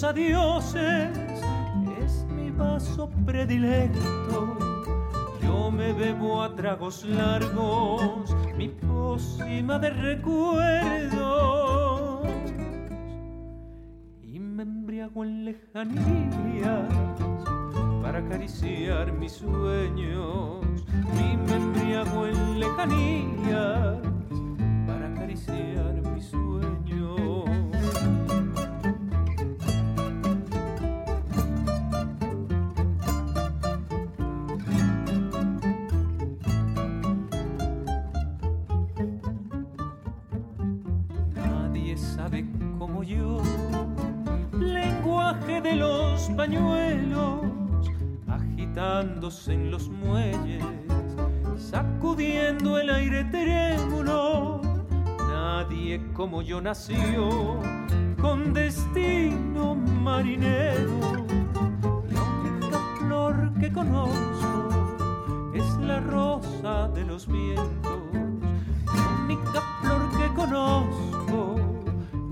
Amargos 0.00 0.04
adioses 0.04 1.10
es 2.04 2.24
mi 2.28 2.50
vaso 2.50 3.10
predilecto. 3.26 4.56
Yo 5.42 5.70
me 5.70 5.92
bebo 5.92 6.42
a 6.42 6.54
tragos 6.54 7.04
largos 7.04 8.34
mi 8.56 8.68
pócima 8.68 9.78
de 9.78 9.90
recuerdos 9.90 11.20
y 14.22 14.38
me 14.38 14.62
embriago 14.62 15.24
en 15.24 15.44
lejanías 15.44 16.88
para 18.02 18.20
acariciar 18.20 19.12
mis 19.12 19.32
sueños 19.32 20.64
y 21.14 21.36
me 21.36 21.54
embriago 21.56 22.26
en 22.26 22.60
lejanías 22.60 24.09
en 49.00 49.70
los 49.70 49.88
muelles, 49.88 50.62
sacudiendo 51.56 52.78
el 52.78 52.90
aire 52.90 53.24
trémulo. 53.24 54.60
Nadie 55.26 56.02
como 56.12 56.42
yo 56.42 56.60
nació 56.60 57.58
con 58.20 58.52
destino 58.52 59.74
marinero. 59.74 61.00
La 62.10 62.22
única 62.22 62.78
flor 62.98 63.52
que 63.58 63.72
conozco 63.72 64.68
es 65.54 65.76
la 65.78 66.00
rosa 66.00 66.88
de 66.88 67.04
los 67.04 67.26
vientos. 67.26 68.02
La 68.12 69.24
única 69.24 69.62
flor 69.80 70.10
que 70.18 70.34
conozco 70.34 71.56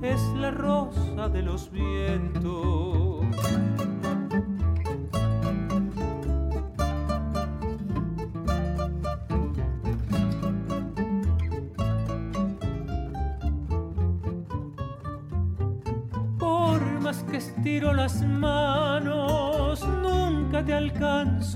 es 0.02 0.20
la 0.35 0.50
rosa 0.50 1.31
de 1.31 1.42
los 1.42 1.70
vientos. 1.70 2.88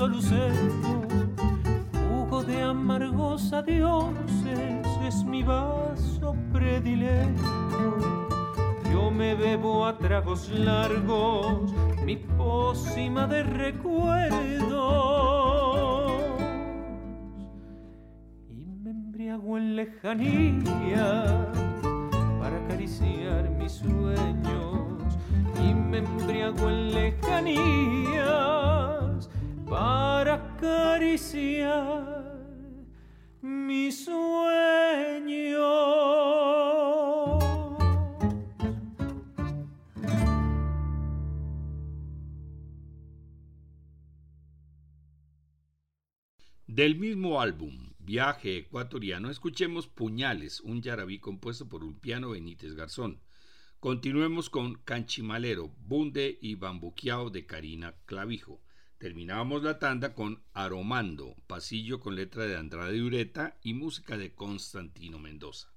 Alcanzo, 0.03 0.09
lucero. 0.09 0.55
Jugo 2.09 2.43
de 2.45 2.63
amargos 2.63 3.53
adioses 3.53 4.87
es 5.07 5.25
mi 5.25 5.43
vaso 5.43 6.35
predilecto. 6.53 7.99
Yo 8.93 9.11
me 9.11 9.35
bebo 9.35 9.87
a 9.87 9.97
tragos 9.99 10.49
largos 10.51 11.73
mi 12.05 12.17
pócima 12.17 13.27
de 13.27 13.43
recuerdos 13.43 14.73
y 18.49 18.67
me 18.83 18.91
embriago 18.91 19.57
en 19.57 19.77
lejanía 19.77 21.49
para 22.41 22.57
acariciar 22.65 23.51
mis 23.51 23.73
sueños 23.73 25.17
y 25.63 25.75
me 25.75 25.99
embriago 25.99 26.69
en 26.69 26.95
lejanías 26.95 27.72
Del 46.67 46.99
mismo 46.99 47.43
álbum, 47.43 47.93
Viaje 47.99 48.57
Ecuatoriano, 48.57 49.29
escuchemos 49.29 49.87
Puñales, 49.89 50.63
un 50.63 50.81
yarabí 50.81 51.19
compuesto 51.19 51.69
por 51.69 51.85
un 51.85 52.01
piano 52.01 52.31
Benítez 52.31 52.75
Garzón. 52.75 53.21
Continuemos 53.81 54.49
con 54.49 54.77
Canchimalero, 54.77 55.75
Bunde 55.87 56.39
y 56.41 56.55
Bambuqueao 56.55 57.29
de 57.29 57.45
Karina 57.45 57.97
Clavijo. 58.07 58.63
Terminábamos 59.03 59.65
la 59.65 59.81
tanda 59.81 60.15
con 60.15 60.45
Aromando, 60.55 61.35
pasillo 61.49 61.99
con 61.99 62.15
letra 62.15 62.45
de 62.47 62.57
Andrade 62.57 63.03
Ureta 63.03 63.59
y 63.61 63.75
música 63.75 64.17
de 64.17 64.33
Constantino 64.33 65.19
Mendoza. 65.19 65.72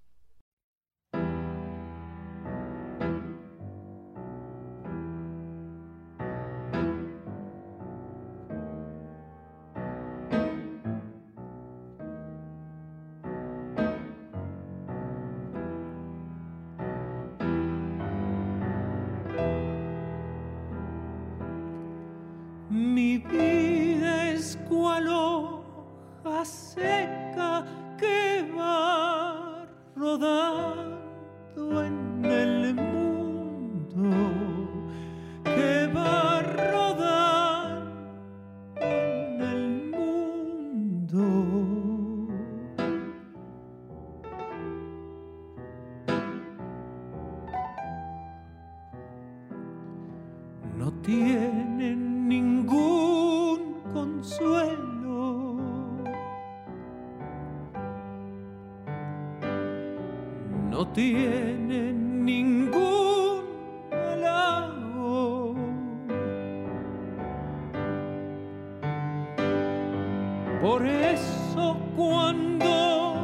Por 70.66 70.84
eso 70.84 71.78
cuando 71.96 73.16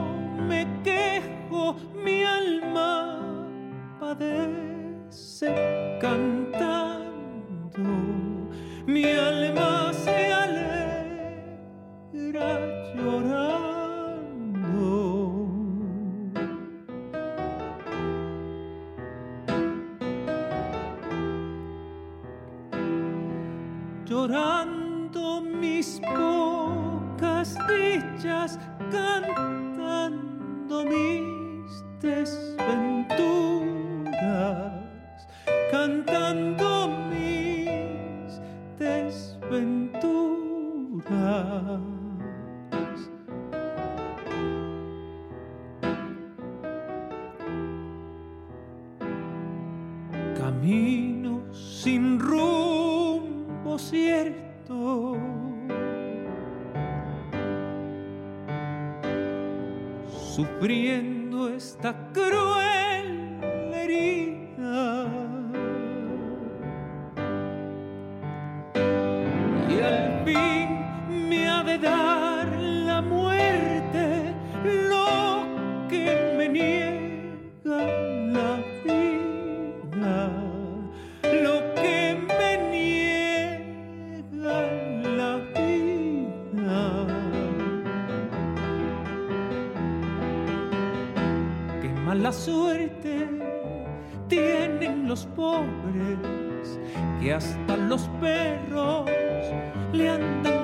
me 0.47 0.67
quejo 0.83 1.75
mi 2.05 2.23
alma 2.23 3.47
padece 3.99 5.49
cantando. 5.99 7.09
Mi 8.85 9.05
alma 9.05 9.70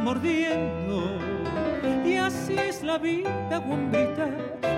mordiendo. 0.03 1.17
Y 2.05 2.15
así 2.15 2.55
es 2.57 2.83
la 2.83 2.97
vida, 2.97 3.57
guambita. 3.65 4.29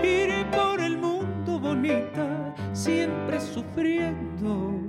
Iré 0.04 0.46
por 0.46 0.80
el 0.80 0.98
mundo 0.98 1.60
bonita, 1.60 2.54
siempre 2.74 3.40
sufriendo. 3.40 4.80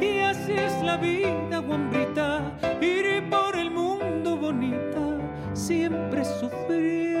Y 0.00 0.20
así 0.20 0.52
es 0.52 0.82
la 0.82 0.96
vida, 0.96 1.58
guambrita, 1.58 2.40
ir 2.80 3.28
por 3.30 3.56
el 3.56 3.70
mundo 3.70 4.36
bonita, 4.36 5.18
siempre 5.52 6.24
sufriendo. 6.24 7.13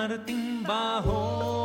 Parating 0.00 0.64
ba 0.64 1.04
ho? 1.04 1.59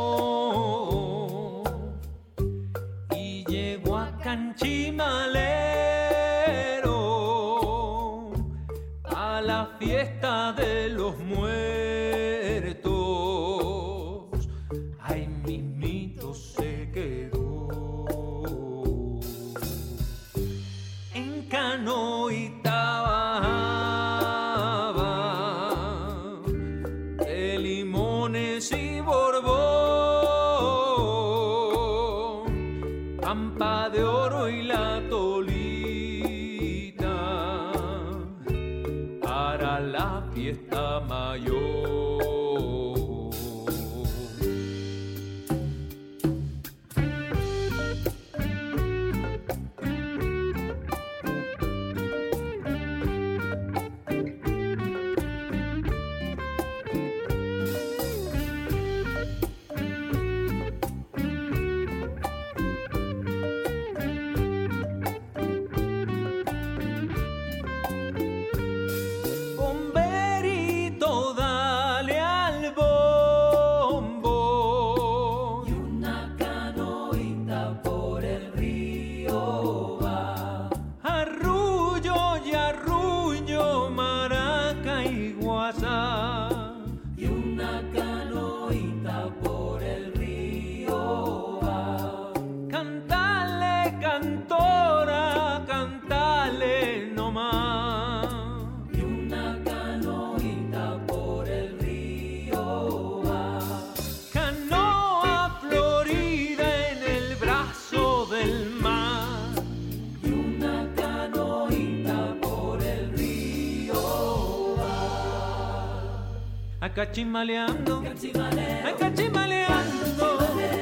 cachimaleando, 116.96 118.02
cachimaleando, 118.02 118.98
cachimaleando, 118.98 120.38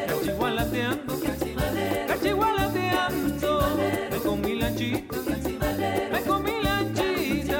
cachigualateando, 0.06 1.12
cachigualateando, 2.06 3.50
me 4.12 4.18
comí 4.18 4.54
la 4.54 4.72
chita, 4.76 5.16
me 6.12 6.20
comí 6.20 6.52
la 6.62 6.84
chita, 6.94 7.58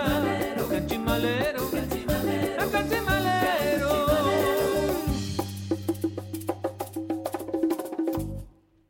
los. 0.57 1.75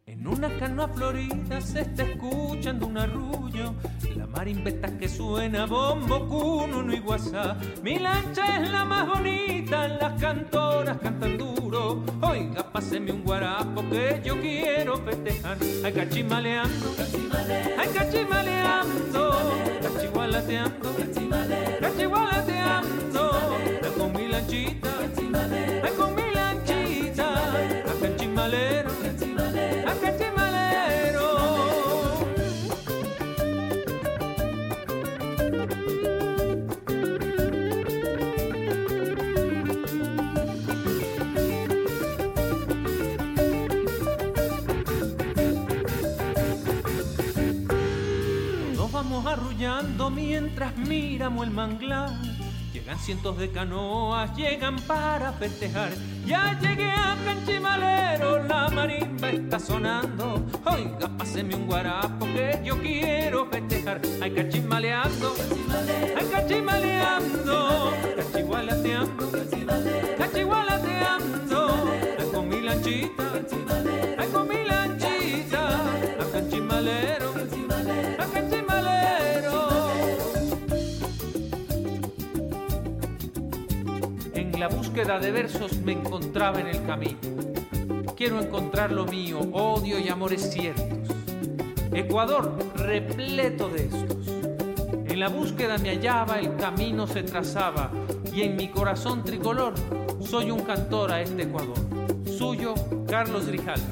En 0.04 0.26
una 0.26 0.58
canoa 0.58 0.88
florida 0.88 1.62
se 1.62 1.80
está 1.80 2.02
escuchando 2.02 2.86
un 2.86 2.98
arrullo, 2.98 3.74
la 4.14 4.26
marimbeta 4.26 4.98
que 4.98 5.08
suena 5.08 5.64
bombo 5.64 6.28
mi 7.82 7.98
lancha 7.98 8.62
es 8.62 8.70
la 8.70 8.84
más 8.84 9.08
bonita, 9.08 9.88
las 9.88 10.20
cantoras 10.20 10.96
cantan 10.98 11.36
duro. 11.36 12.04
Oiga, 12.22 12.62
páseme 12.72 13.10
un 13.10 13.24
guarapo 13.24 13.82
que 13.90 14.20
yo 14.24 14.40
quiero 14.40 14.96
festejar. 14.98 15.56
Ay, 15.84 15.92
cachimaleando, 15.92 16.94
cachimaleando, 16.96 17.63
mientras 50.10 50.76
miramos 50.76 51.46
el 51.46 51.52
manglar. 51.52 52.10
Llegan 52.72 52.98
cientos 52.98 53.38
de 53.38 53.50
canoas, 53.50 54.36
llegan 54.36 54.76
para 54.80 55.32
festejar. 55.32 55.92
Ya 56.26 56.58
llegué 56.60 56.90
a 56.90 57.16
Canchimalero, 57.24 58.42
la 58.42 58.68
marimba 58.68 59.30
está 59.30 59.60
sonando. 59.60 60.44
Oiga, 60.66 61.08
páseme 61.16 61.54
un 61.54 61.66
guarapo 61.66 62.26
que 62.26 62.60
yo 62.64 62.76
quiero 62.80 63.46
festejar. 63.46 64.00
Ay, 64.20 64.32
cachimaleando, 64.32 65.34
búsqueda 84.94 85.18
de 85.18 85.32
versos 85.32 85.78
me 85.78 85.90
encontraba 85.90 86.60
en 86.60 86.68
el 86.68 86.86
camino. 86.86 87.18
Quiero 88.16 88.40
encontrar 88.40 88.92
lo 88.92 89.04
mío, 89.06 89.40
odio 89.52 89.98
y 89.98 90.08
amores 90.08 90.52
ciertos. 90.52 91.08
Ecuador 91.92 92.56
repleto 92.76 93.68
de 93.70 93.86
estos. 93.86 94.28
En 95.08 95.18
la 95.18 95.28
búsqueda 95.28 95.78
me 95.78 95.88
hallaba, 95.88 96.38
el 96.38 96.54
camino 96.54 97.08
se 97.08 97.24
trazaba 97.24 97.90
y 98.32 98.42
en 98.42 98.54
mi 98.54 98.68
corazón 98.68 99.24
tricolor 99.24 99.74
soy 100.20 100.52
un 100.52 100.60
cantor 100.60 101.10
a 101.10 101.22
este 101.22 101.42
Ecuador. 101.42 101.74
Suyo, 102.38 102.74
Carlos 103.08 103.46
Grijalva. 103.48 103.82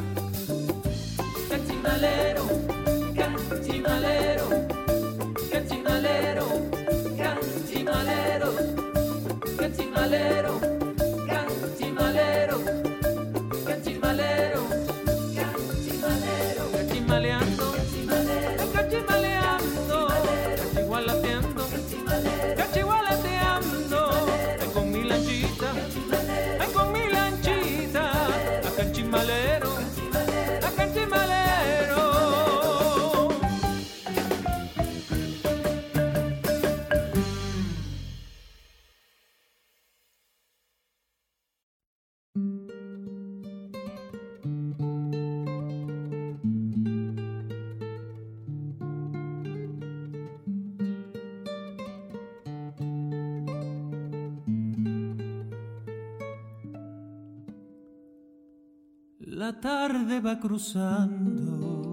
La 59.42 59.52
tarde 59.52 60.20
va 60.20 60.38
cruzando 60.38 61.92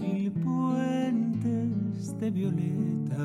mil 0.00 0.32
puentes 0.32 2.18
de 2.18 2.28
violetas 2.28 3.20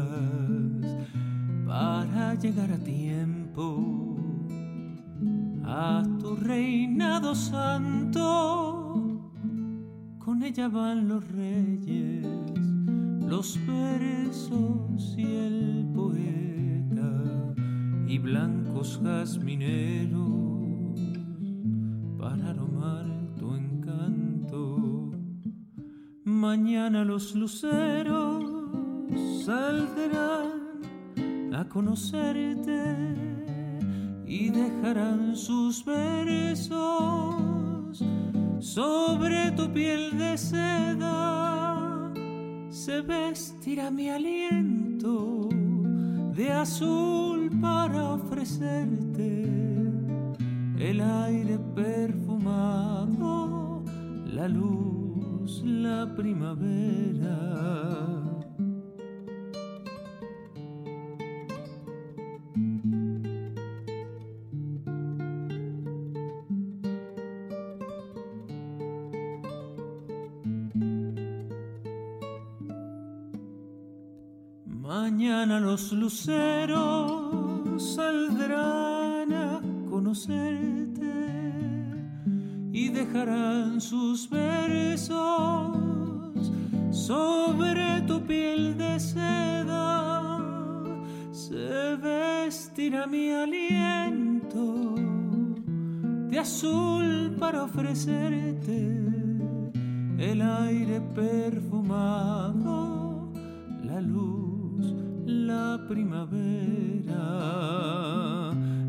para 1.66 2.36
llegar 2.36 2.72
a 2.72 2.78
tiempo 2.78 4.16
a 5.66 6.04
tu 6.20 6.36
reinado 6.36 7.34
santo. 7.34 9.24
Con 10.20 10.44
ella 10.44 10.68
van 10.68 11.08
los 11.08 11.28
reyes, 11.30 12.28
los 13.26 13.60
versos 13.66 15.16
y 15.18 15.26
el 15.36 15.90
poeta 15.96 17.56
y 18.08 18.20
blancos 18.20 19.02
jazmineros 19.04 20.37
Mañana 26.60 27.06
los 27.06 27.36
luceros 27.36 28.44
saldrán 29.46 30.74
a 31.54 31.64
conocerte 31.70 32.82
y 34.26 34.50
dejarán 34.50 35.36
sus 35.36 35.86
versos 35.86 36.74
sobre 38.60 39.52
tu 39.52 39.72
piel 39.72 40.18
de 40.18 40.36
seda. 40.36 42.12
Se 42.70 43.02
vestirá 43.02 43.92
mi 43.92 44.10
aliento 44.10 45.50
de 46.36 46.52
azul 46.52 47.52
para 47.62 48.14
ofrecerte 48.16 49.44
el 50.80 51.02
aire 51.02 51.60
perfumado, 51.76 53.14
la 54.26 54.48
luz, 54.48 54.97
la 55.68 56.06
primavera. 56.16 57.38
Mañana 74.66 75.60
los 75.60 75.92
luceros 75.92 77.22
saldrán 77.96 79.34
a 79.34 79.62
conocerte 79.90 80.87
y 82.80 82.90
dejarán 82.90 83.82
sus 83.82 84.30
versos 84.30 85.12
sobre 86.92 88.02
tu 88.06 88.22
piel 88.22 88.78
de 88.78 89.00
seda. 89.00 90.38
Se 91.32 91.96
vestirá 91.96 93.08
mi 93.08 93.32
aliento 93.32 94.94
de 96.30 96.38
azul 96.38 97.36
para 97.40 97.64
ofrecerte 97.64 98.78
el 100.20 100.42
aire 100.42 101.02
perfumado, 101.16 102.84
la 103.84 104.00
luz 104.02 104.58
la 105.28 105.80
primavera, 105.88 107.22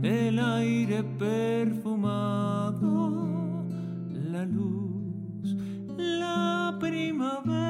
el 0.02 0.38
aire 0.38 1.02
perfumado, 1.18 2.87
luz, 4.44 5.54
la 5.96 6.76
primavera. 6.80 7.68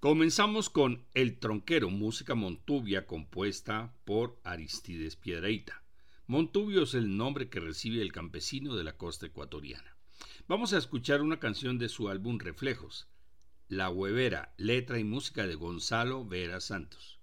Comenzamos 0.00 0.68
con 0.68 1.04
El 1.14 1.38
Tronquero, 1.38 1.88
música 1.88 2.34
montubia 2.34 3.06
compuesta 3.06 3.94
por 4.04 4.40
Aristides 4.42 5.16
Piedraíta. 5.16 5.84
Montubio 6.26 6.82
es 6.82 6.94
el 6.94 7.16
nombre 7.16 7.48
que 7.48 7.60
recibe 7.60 8.02
el 8.02 8.12
campesino 8.12 8.74
de 8.74 8.84
la 8.84 8.96
costa 8.96 9.26
ecuatoriana. 9.26 9.91
Vamos 10.52 10.74
a 10.74 10.76
escuchar 10.76 11.22
una 11.22 11.40
canción 11.40 11.78
de 11.78 11.88
su 11.88 12.10
álbum 12.10 12.38
Reflejos, 12.38 13.08
La 13.68 13.88
Huevera, 13.88 14.52
letra 14.58 14.98
y 14.98 15.02
música 15.02 15.46
de 15.46 15.54
Gonzalo 15.54 16.26
Vera 16.26 16.60
Santos. 16.60 17.20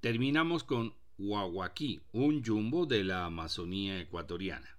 Terminamos 0.00 0.64
con 0.64 0.94
Huahuaquí, 1.18 2.00
un 2.12 2.42
jumbo 2.42 2.86
de 2.86 3.04
la 3.04 3.26
Amazonía 3.26 4.00
ecuatoriana. 4.00 4.78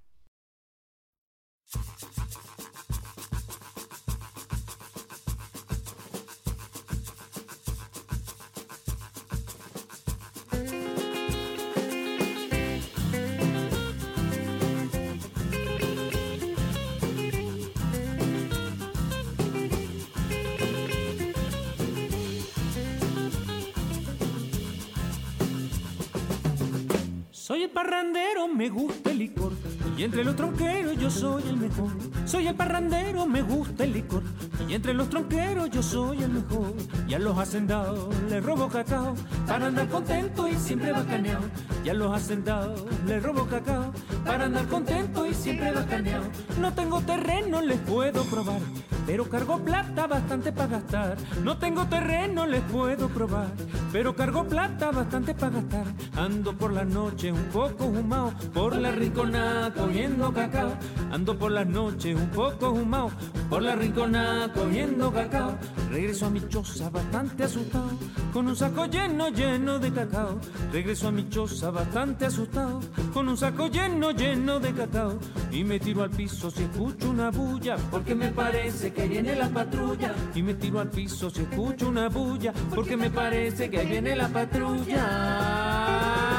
Soy 27.45 27.63
el 27.63 27.71
parrandero, 27.71 28.47
me 28.47 28.69
gusta 28.69 29.11
el 29.11 29.19
licor. 29.19 29.51
Y 29.97 30.03
entre 30.03 30.23
los 30.23 30.33
tronqueros 30.33 30.97
yo 30.97 31.11
soy 31.11 31.43
el 31.43 31.57
mejor. 31.57 31.91
Soy 32.23 32.47
el 32.47 32.55
parrandero, 32.55 33.25
me 33.25 33.41
gusta 33.41 33.83
el 33.83 33.91
licor. 33.91 34.23
Y 34.65 34.75
entre 34.75 34.93
los 34.93 35.09
tronqueros 35.09 35.69
yo 35.69 35.83
soy 35.83 36.23
el 36.23 36.29
mejor. 36.29 36.73
Y 37.05 37.15
a 37.15 37.19
los 37.19 37.37
hacendados 37.37 38.15
les 38.29 38.41
robo 38.41 38.69
cacao 38.69 39.13
para 39.45 39.65
andar 39.65 39.89
contento 39.89 40.47
y 40.47 40.55
siempre 40.55 40.93
bacaneado. 40.93 41.43
Y 41.83 41.89
a 41.89 41.93
los 41.93 42.15
hacendados 42.15 42.85
les 43.05 43.21
robo 43.21 43.45
cacao 43.45 43.91
para 44.23 44.45
andar 44.45 44.65
contento 44.69 45.25
y 45.25 45.33
siempre 45.33 45.73
bacaneado. 45.73 46.23
No 46.61 46.73
tengo 46.73 47.01
terreno, 47.01 47.61
les 47.61 47.79
puedo 47.81 48.23
probar. 48.23 48.61
Pero 49.05 49.29
cargo 49.29 49.59
plata 49.59 50.07
bastante 50.07 50.51
para 50.51 50.67
gastar. 50.67 51.17
No 51.43 51.57
tengo 51.57 51.85
terreno, 51.87 52.45
les 52.45 52.61
puedo 52.61 53.09
probar. 53.09 53.47
Pero 53.91 54.15
cargo 54.15 54.45
plata 54.45 54.91
bastante 54.91 55.35
para 55.35 55.61
gastar. 55.61 55.85
Ando 56.15 56.57
por 56.57 56.71
la 56.71 56.85
noche 56.85 57.31
un 57.31 57.43
poco 57.45 57.85
humao, 57.85 58.33
por 58.53 58.75
la 58.75 58.91
rinconada 58.91 59.73
cogiendo 59.73 60.33
cacao. 60.33 60.73
Ando 61.11 61.37
por 61.37 61.51
las 61.51 61.67
noches 61.67 62.15
un 62.15 62.29
poco 62.29 62.71
humao, 62.71 63.11
por 63.49 63.61
la 63.61 63.75
rinconada 63.75 64.51
cogiendo 64.53 65.11
cacao. 65.11 65.57
Regreso 65.91 66.25
a 66.25 66.29
mi 66.29 66.47
choza 66.47 66.89
bastante 66.89 67.43
asustado, 67.43 67.91
con 68.31 68.47
un 68.47 68.55
saco 68.55 68.85
lleno, 68.85 69.29
lleno 69.29 69.79
de 69.79 69.91
cacao. 69.91 70.39
Regreso 70.71 71.09
a 71.09 71.11
mi 71.11 71.29
choza 71.29 71.69
bastante 71.69 72.25
asustado, 72.25 72.79
con 73.13 73.27
un 73.27 73.37
saco 73.37 73.67
lleno, 73.67 74.11
lleno 74.11 74.59
de 74.59 74.73
cacao. 74.73 75.19
Y 75.51 75.63
me 75.63 75.79
tiro 75.79 76.03
al 76.03 76.09
piso 76.09 76.49
si 76.49 76.63
escucho 76.63 77.09
una 77.09 77.29
bulla, 77.29 77.75
porque 77.91 78.15
me 78.15 78.29
parece 78.29 78.92
que 78.93 79.07
viene 79.07 79.35
la 79.35 79.49
patrulla. 79.49 80.13
Y 80.35 80.41
me 80.41 80.53
tiro 80.53 80.79
al 80.79 80.89
piso 80.89 81.29
si 81.29 81.41
escucho 81.41 81.89
una 81.89 82.09
bulla, 82.09 82.53
porque 82.73 82.95
me 82.95 83.09
parece 83.09 83.69
que 83.69 83.79
ahí 83.79 83.87
viene 83.87 84.15
la 84.15 84.27
patrulla. 84.27 86.32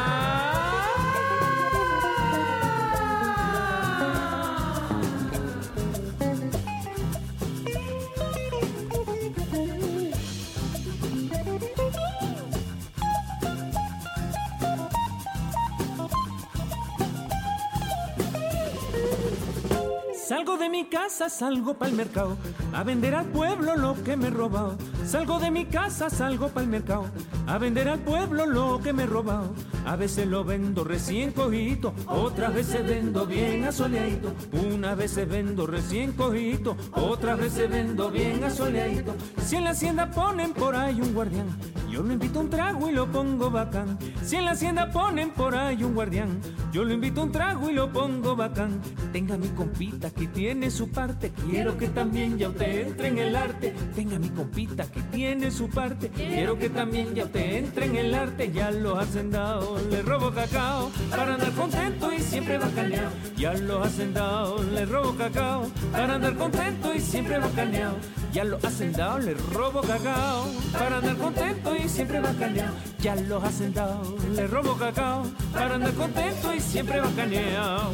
Salgo 20.54 20.66
de 20.66 20.70
mi 20.70 20.84
casa, 20.84 21.28
salgo 21.28 21.74
para 21.74 21.90
el 21.90 21.96
mercado, 21.96 22.36
a 22.72 22.84
vender 22.84 23.16
al 23.16 23.26
pueblo 23.26 23.74
lo 23.74 24.00
que 24.04 24.16
me 24.16 24.28
he 24.28 24.30
robado. 24.30 24.78
Salgo 25.04 25.40
de 25.40 25.50
mi 25.50 25.64
casa, 25.64 26.08
salgo 26.08 26.48
para 26.50 26.62
el 26.62 26.70
mercado, 26.70 27.06
a 27.48 27.58
vender 27.58 27.88
al 27.88 27.98
pueblo 27.98 28.46
lo 28.46 28.80
que 28.80 28.92
me 28.92 29.02
he 29.02 29.06
robado. 29.06 29.52
A 29.84 29.96
veces 29.96 30.28
lo 30.28 30.44
vendo 30.44 30.84
recién 30.84 31.32
cogito, 31.32 31.92
otras 32.06 32.54
veces 32.54 32.86
vendo 32.86 33.26
bien 33.26 33.64
asoleadito. 33.64 34.32
Una 34.52 34.94
veces 34.94 35.28
vendo 35.28 35.66
recién 35.66 36.12
cogito, 36.12 36.76
otras 36.92 37.36
veces 37.36 37.68
vendo 37.68 38.12
bien 38.12 38.44
asoleadito. 38.44 39.12
Si 39.44 39.56
en 39.56 39.64
la 39.64 39.70
hacienda 39.70 40.12
ponen 40.12 40.52
por 40.52 40.76
ahí 40.76 41.00
un 41.00 41.14
guardián, 41.14 41.48
yo 41.94 42.02
lo 42.02 42.12
invito 42.12 42.40
a 42.40 42.42
un 42.42 42.50
trago 42.50 42.90
y 42.90 42.92
lo 42.92 43.06
pongo 43.06 43.52
bacán. 43.52 43.96
Si 44.24 44.34
en 44.34 44.46
la 44.46 44.50
hacienda 44.50 44.90
ponen 44.90 45.30
por 45.30 45.54
ahí 45.54 45.84
un 45.84 45.94
guardián, 45.94 46.40
yo 46.72 46.82
lo 46.82 46.92
invito 46.92 47.20
a 47.20 47.24
un 47.24 47.30
trago 47.30 47.70
y 47.70 47.72
lo 47.72 47.92
pongo 47.92 48.34
bacán. 48.34 48.80
Tenga 49.12 49.36
mi 49.36 49.46
compita 49.50 50.10
que 50.10 50.26
tiene 50.26 50.72
su 50.72 50.90
parte, 50.90 51.30
quiero 51.48 51.78
que 51.78 51.86
también 51.86 52.36
ya 52.36 52.48
usted 52.48 52.88
entre 52.88 53.06
en 53.06 53.18
el 53.18 53.36
arte. 53.36 53.72
Tenga 53.94 54.18
mi 54.18 54.28
compita 54.30 54.90
que 54.90 55.02
tiene 55.02 55.52
su 55.52 55.68
parte, 55.70 56.08
quiero 56.08 56.58
que 56.58 56.68
también 56.68 57.14
ya 57.14 57.26
usted 57.26 57.58
entre 57.58 57.86
en 57.86 57.94
el 57.94 58.12
arte. 58.12 58.50
Ya 58.50 58.72
los 58.72 58.98
hacendados 58.98 59.80
le 59.86 60.02
robo 60.02 60.32
cacao 60.32 60.90
para 61.10 61.34
andar 61.34 61.52
contento 61.52 62.12
y 62.12 62.18
siempre 62.18 62.58
bacaneado. 62.58 63.12
Ya 63.36 63.54
los 63.54 63.86
hacendados 63.86 64.64
le 64.64 64.84
robo 64.84 65.14
cacao 65.14 65.70
para 65.92 66.16
andar 66.16 66.34
contento 66.34 66.92
y 66.92 66.98
siempre 66.98 67.38
bacaneado. 67.38 67.94
Ya 68.34 68.42
los 68.42 68.64
hacendados 68.64 69.22
le 69.24 69.34
robo 69.34 69.80
cacao 69.80 70.46
para 70.72 70.96
andar 70.96 71.16
contento 71.18 71.76
y 71.76 71.88
siempre 71.88 72.18
bacaneado. 72.18 72.74
Ya 72.98 73.14
los 73.14 73.44
hacendados 73.44 74.24
le 74.24 74.48
robo 74.48 74.74
cacao 74.74 75.22
para 75.52 75.76
andar 75.76 75.92
contento 75.92 76.52
y 76.52 76.58
siempre 76.58 76.98
bacaneado. 76.98 77.92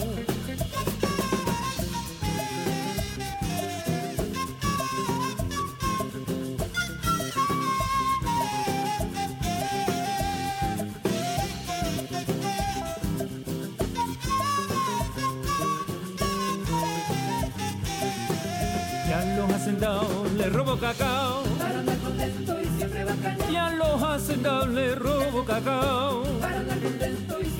Para 25.65 26.59
andar 26.59 26.81
contento 26.81 27.41
y. 27.41 27.51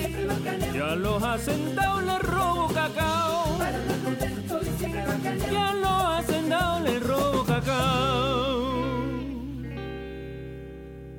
Ya 0.73 0.95
los 0.95 1.23
hacendados 1.23 2.03
le 2.03 2.19
robo 2.19 2.67
cacao. 2.73 3.57
Ya 5.51 5.73
los 5.73 6.05
hacendados 6.05 6.81
le 6.81 6.99
robo 6.99 7.43
cacao 7.45 8.73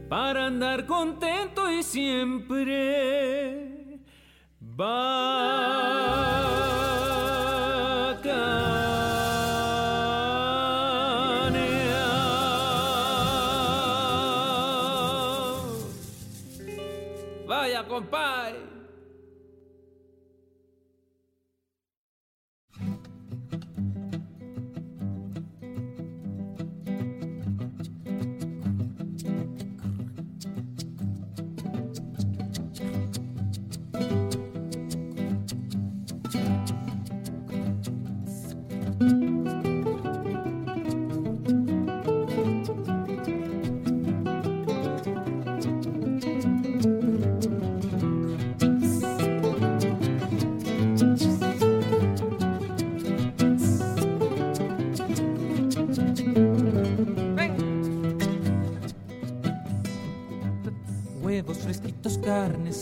Para 0.09 0.47
andar 0.47 0.87
contento 0.87 1.71
y 1.71 1.83
siempre 1.83 4.01
bacaneado. 4.61 6.02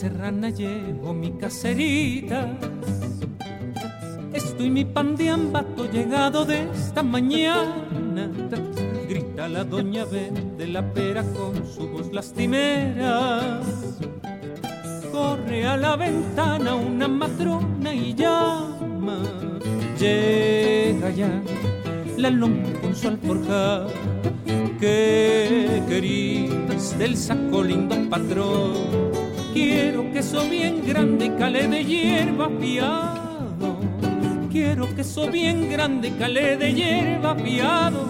Serrana, 0.00 0.48
llevo 0.48 1.12
mi 1.12 1.32
caserita. 1.32 2.56
Estoy 4.32 4.70
mi 4.70 4.86
pan 4.86 5.14
de 5.14 5.28
ambato 5.28 5.84
llegado 5.84 6.46
de 6.46 6.70
esta 6.72 7.02
mañana. 7.02 8.30
Grita 9.06 9.46
la 9.46 9.62
doña 9.62 10.06
vende 10.06 10.66
la 10.68 10.82
pera 10.94 11.22
con 11.22 11.66
su 11.66 11.86
voz 11.90 12.10
lastimera. 12.14 13.60
Corre 15.12 15.66
a 15.66 15.76
la 15.76 15.96
ventana 15.96 16.76
una 16.76 17.06
matrona 17.06 17.94
y 17.94 18.14
llama. 18.14 19.18
Llega 19.98 21.10
ya 21.10 21.42
la 22.16 22.30
loma 22.30 22.72
con 22.80 22.96
su 22.96 23.06
alforja. 23.06 23.86
¿Qué 24.80 25.82
querís 25.86 26.96
del 26.98 27.18
saco 27.18 27.62
lindo 27.62 27.96
patrón? 28.08 29.09
Quiero 29.52 30.12
queso 30.12 30.48
bien 30.48 30.86
grande 30.86 31.26
y 31.26 31.30
calé 31.30 31.66
de 31.66 31.84
hierba 31.84 32.48
fiado. 32.60 33.80
Quiero 34.50 34.94
queso 34.94 35.28
bien 35.28 35.70
grande 35.70 36.08
y 36.08 36.12
calé 36.12 36.56
de 36.56 36.72
hierba 36.72 37.34
fiado. 37.34 38.09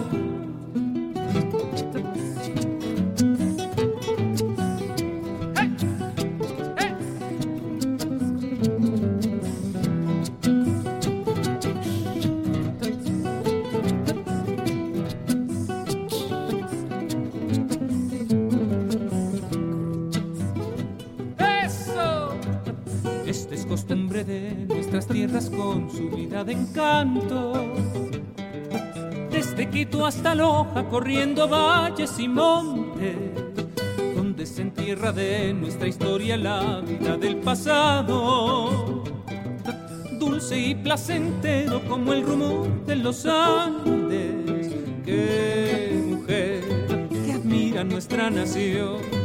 Loja, 30.91 30.99
corriendo 30.99 31.47
valles 31.47 32.19
y 32.19 32.27
montes, 32.27 33.15
donde 34.15 34.45
se 34.45 34.61
entierra 34.61 35.11
de 35.11 35.53
nuestra 35.53 35.87
historia 35.87 36.37
la 36.37 36.81
vida 36.81 37.17
del 37.17 37.37
pasado. 37.37 39.03
Dulce 40.19 40.59
y 40.59 40.75
placentero 40.75 41.81
como 41.87 42.13
el 42.13 42.23
rumor 42.23 42.85
de 42.85 42.95
los 42.97 43.25
Andes. 43.25 44.71
Qué 45.05 45.99
mujer 46.07 46.61
que 47.09 47.33
admira 47.33 47.83
nuestra 47.83 48.29
nación 48.29 49.21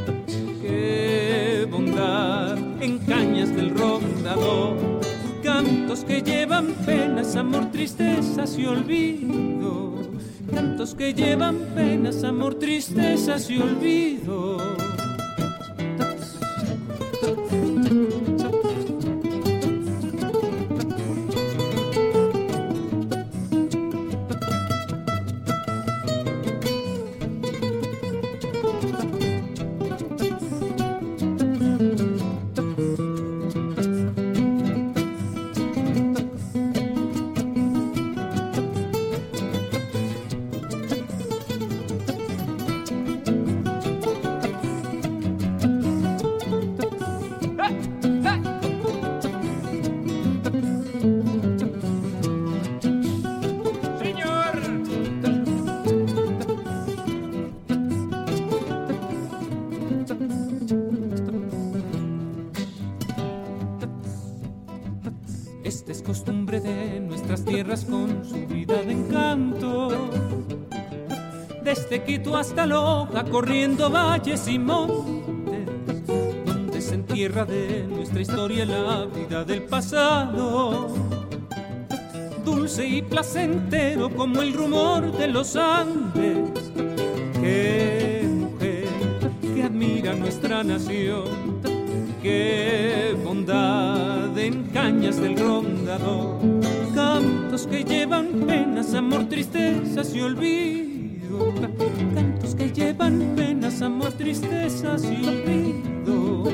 qué 0.66 1.66
bondad 1.70 2.58
en 2.80 2.98
cañas 2.98 3.54
del 3.54 3.70
rondador, 3.70 4.76
cantos 5.42 6.04
que 6.04 6.22
llevan 6.22 6.74
penas, 6.84 7.36
amor, 7.36 7.70
tristezas 7.70 8.58
y 8.58 8.66
olvido, 8.66 10.05
cantos 10.56 10.94
que 10.94 11.12
llevan 11.12 11.58
penas, 11.74 12.24
amor, 12.24 12.54
tristezas 12.54 13.50
y 13.50 13.58
olvido. 13.58 14.85
Hasta 72.36 72.66
Loja, 72.66 73.24
corriendo 73.24 73.90
valles 73.90 74.46
y 74.46 74.58
montes, 74.58 75.66
donde 76.44 76.80
se 76.80 76.94
entierra 76.94 77.44
de 77.44 77.86
nuestra 77.88 78.20
historia 78.20 78.66
la 78.66 79.06
vida 79.06 79.42
del 79.44 79.62
pasado. 79.62 80.88
Dulce 82.44 82.86
y 82.86 83.02
placentero 83.02 84.10
como 84.10 84.42
el 84.42 84.52
rumor 84.52 85.10
de 85.12 85.28
los 85.28 85.56
Andes. 85.56 86.50
Qué 87.40 88.28
mujer 88.28 88.84
que 89.54 89.62
admira 89.62 90.14
nuestra 90.14 90.62
nación. 90.62 91.56
Qué 92.22 93.16
bondad 93.24 94.36
en 94.38 94.64
cañas 94.64 95.16
del 95.16 95.38
rondador. 95.38 96.38
Cantos 96.94 97.66
que 97.66 97.82
llevan 97.82 98.26
penas, 98.46 98.92
amor, 98.94 99.26
tristezas 99.28 100.14
y 100.14 100.20
olvido. 100.20 100.65
Cantos 102.14 102.54
que 102.54 102.70
llevan 102.70 103.34
penas, 103.36 103.82
amor, 103.82 104.12
tristezas 104.12 105.04
y 105.04 105.26
olvido. 105.26 106.44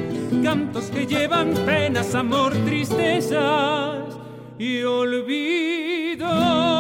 Cantos 0.43 0.87
que 0.87 1.07
llevan 1.07 1.55
penas, 1.67 2.15
amor, 2.15 2.53
tristezas 2.65 4.17
y 4.59 4.83
olvido. 4.83 6.72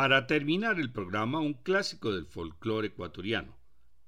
Para 0.00 0.26
terminar 0.26 0.80
el 0.80 0.90
programa, 0.90 1.40
un 1.40 1.52
clásico 1.52 2.10
del 2.10 2.24
folclore 2.24 2.86
ecuatoriano, 2.86 3.58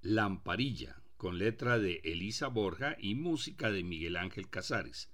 Lamparilla, 0.00 1.02
con 1.18 1.36
letra 1.36 1.78
de 1.78 2.00
Elisa 2.02 2.48
Borja 2.48 2.96
y 2.98 3.14
música 3.14 3.70
de 3.70 3.84
Miguel 3.84 4.16
Ángel 4.16 4.48
Casares, 4.48 5.12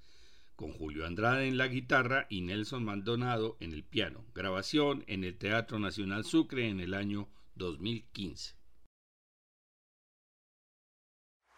con 0.55 0.71
Julio 0.71 1.05
Andrade 1.05 1.49
en 1.49 1.59
la 1.59 1.67
guitarra 1.67 2.29
y 2.31 2.43
Nelson 2.43 2.85
Maldonado 2.85 3.57
en 3.59 3.73
el 3.73 3.83
piano. 3.83 4.25
Grabación 4.37 5.03
en 5.09 5.25
el 5.25 5.37
Teatro 5.37 5.81
Nacional 5.81 6.25
Sucre 6.25 6.69
en 6.69 6.79
el 6.79 6.95
año 6.95 7.29
2015. 7.57 8.55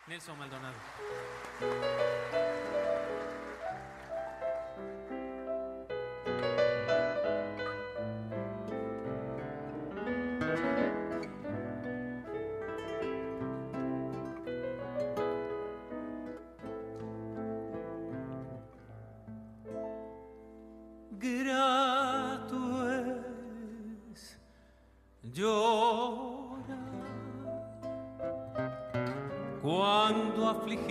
Nelson 0.09 0.39
Maldonado. 0.39 0.79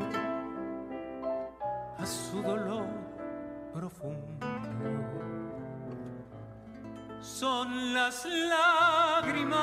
a 1.99 2.07
su 2.07 2.43
dolor 2.43 2.87
profundo. 3.73 4.47
Son 7.21 7.95
las 7.95 8.27
lágrimas, 8.27 9.55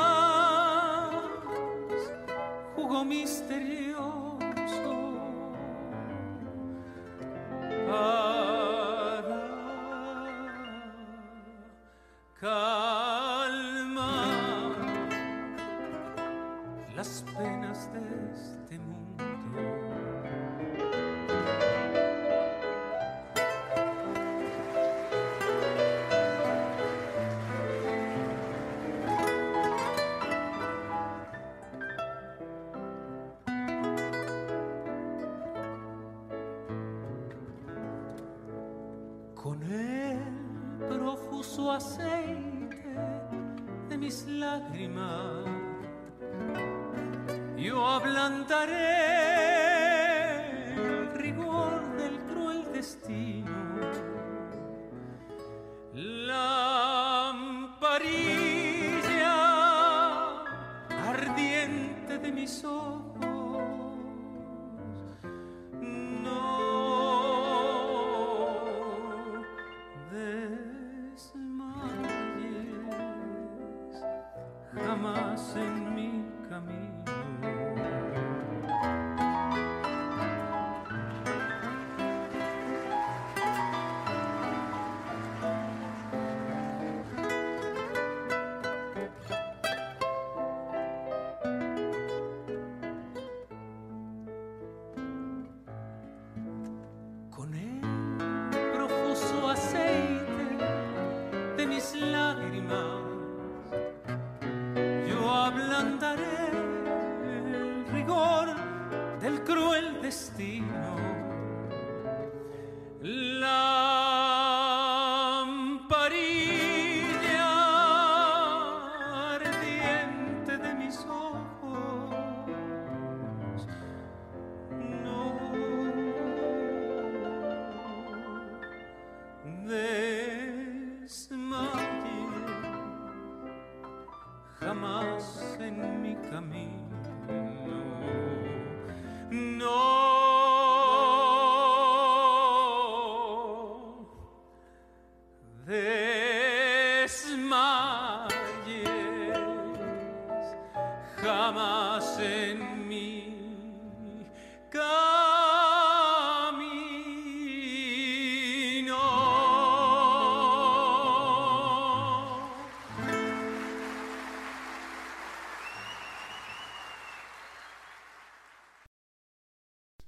jugo 2.75 3.05
misterioso. 3.05 4.00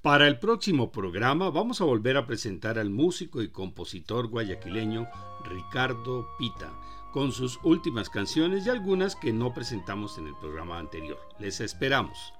Para 0.04 0.28
el 0.28 0.38
próximo 0.38 0.92
programa 0.92 1.50
vamos 1.50 1.80
a 1.80 1.86
volver 1.86 2.18
a 2.18 2.28
presentar 2.28 2.78
al 2.78 2.90
músico 2.90 3.42
y 3.42 3.48
compositor 3.48 4.28
guayaquileño 4.28 5.08
Ricardo 5.46 6.28
Pita, 6.38 6.74
con 7.14 7.32
sus 7.32 7.58
últimas 7.64 8.10
canciones 8.10 8.68
y 8.68 8.70
algunas 8.70 9.16
que 9.16 9.32
no 9.32 9.54
presentamos 9.54 10.18
en 10.18 10.28
el 10.28 10.36
programa 10.36 10.78
anterior. 10.78 11.18
Les 11.40 11.62
esperamos. 11.62 12.34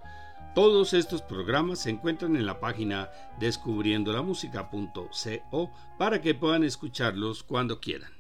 Todos 0.54 0.94
estos 0.94 1.22
programas 1.22 1.80
se 1.80 1.92
encuentran 1.92 2.36
en 2.36 2.46
la 2.46 2.60
página 2.60 3.10
descubriendolamusica.co 3.40 5.72
para 5.98 6.20
que 6.20 6.36
puedan 6.36 6.66
escucharlos 6.66 7.44
cuando 7.44 7.80
quieran. 7.80 8.12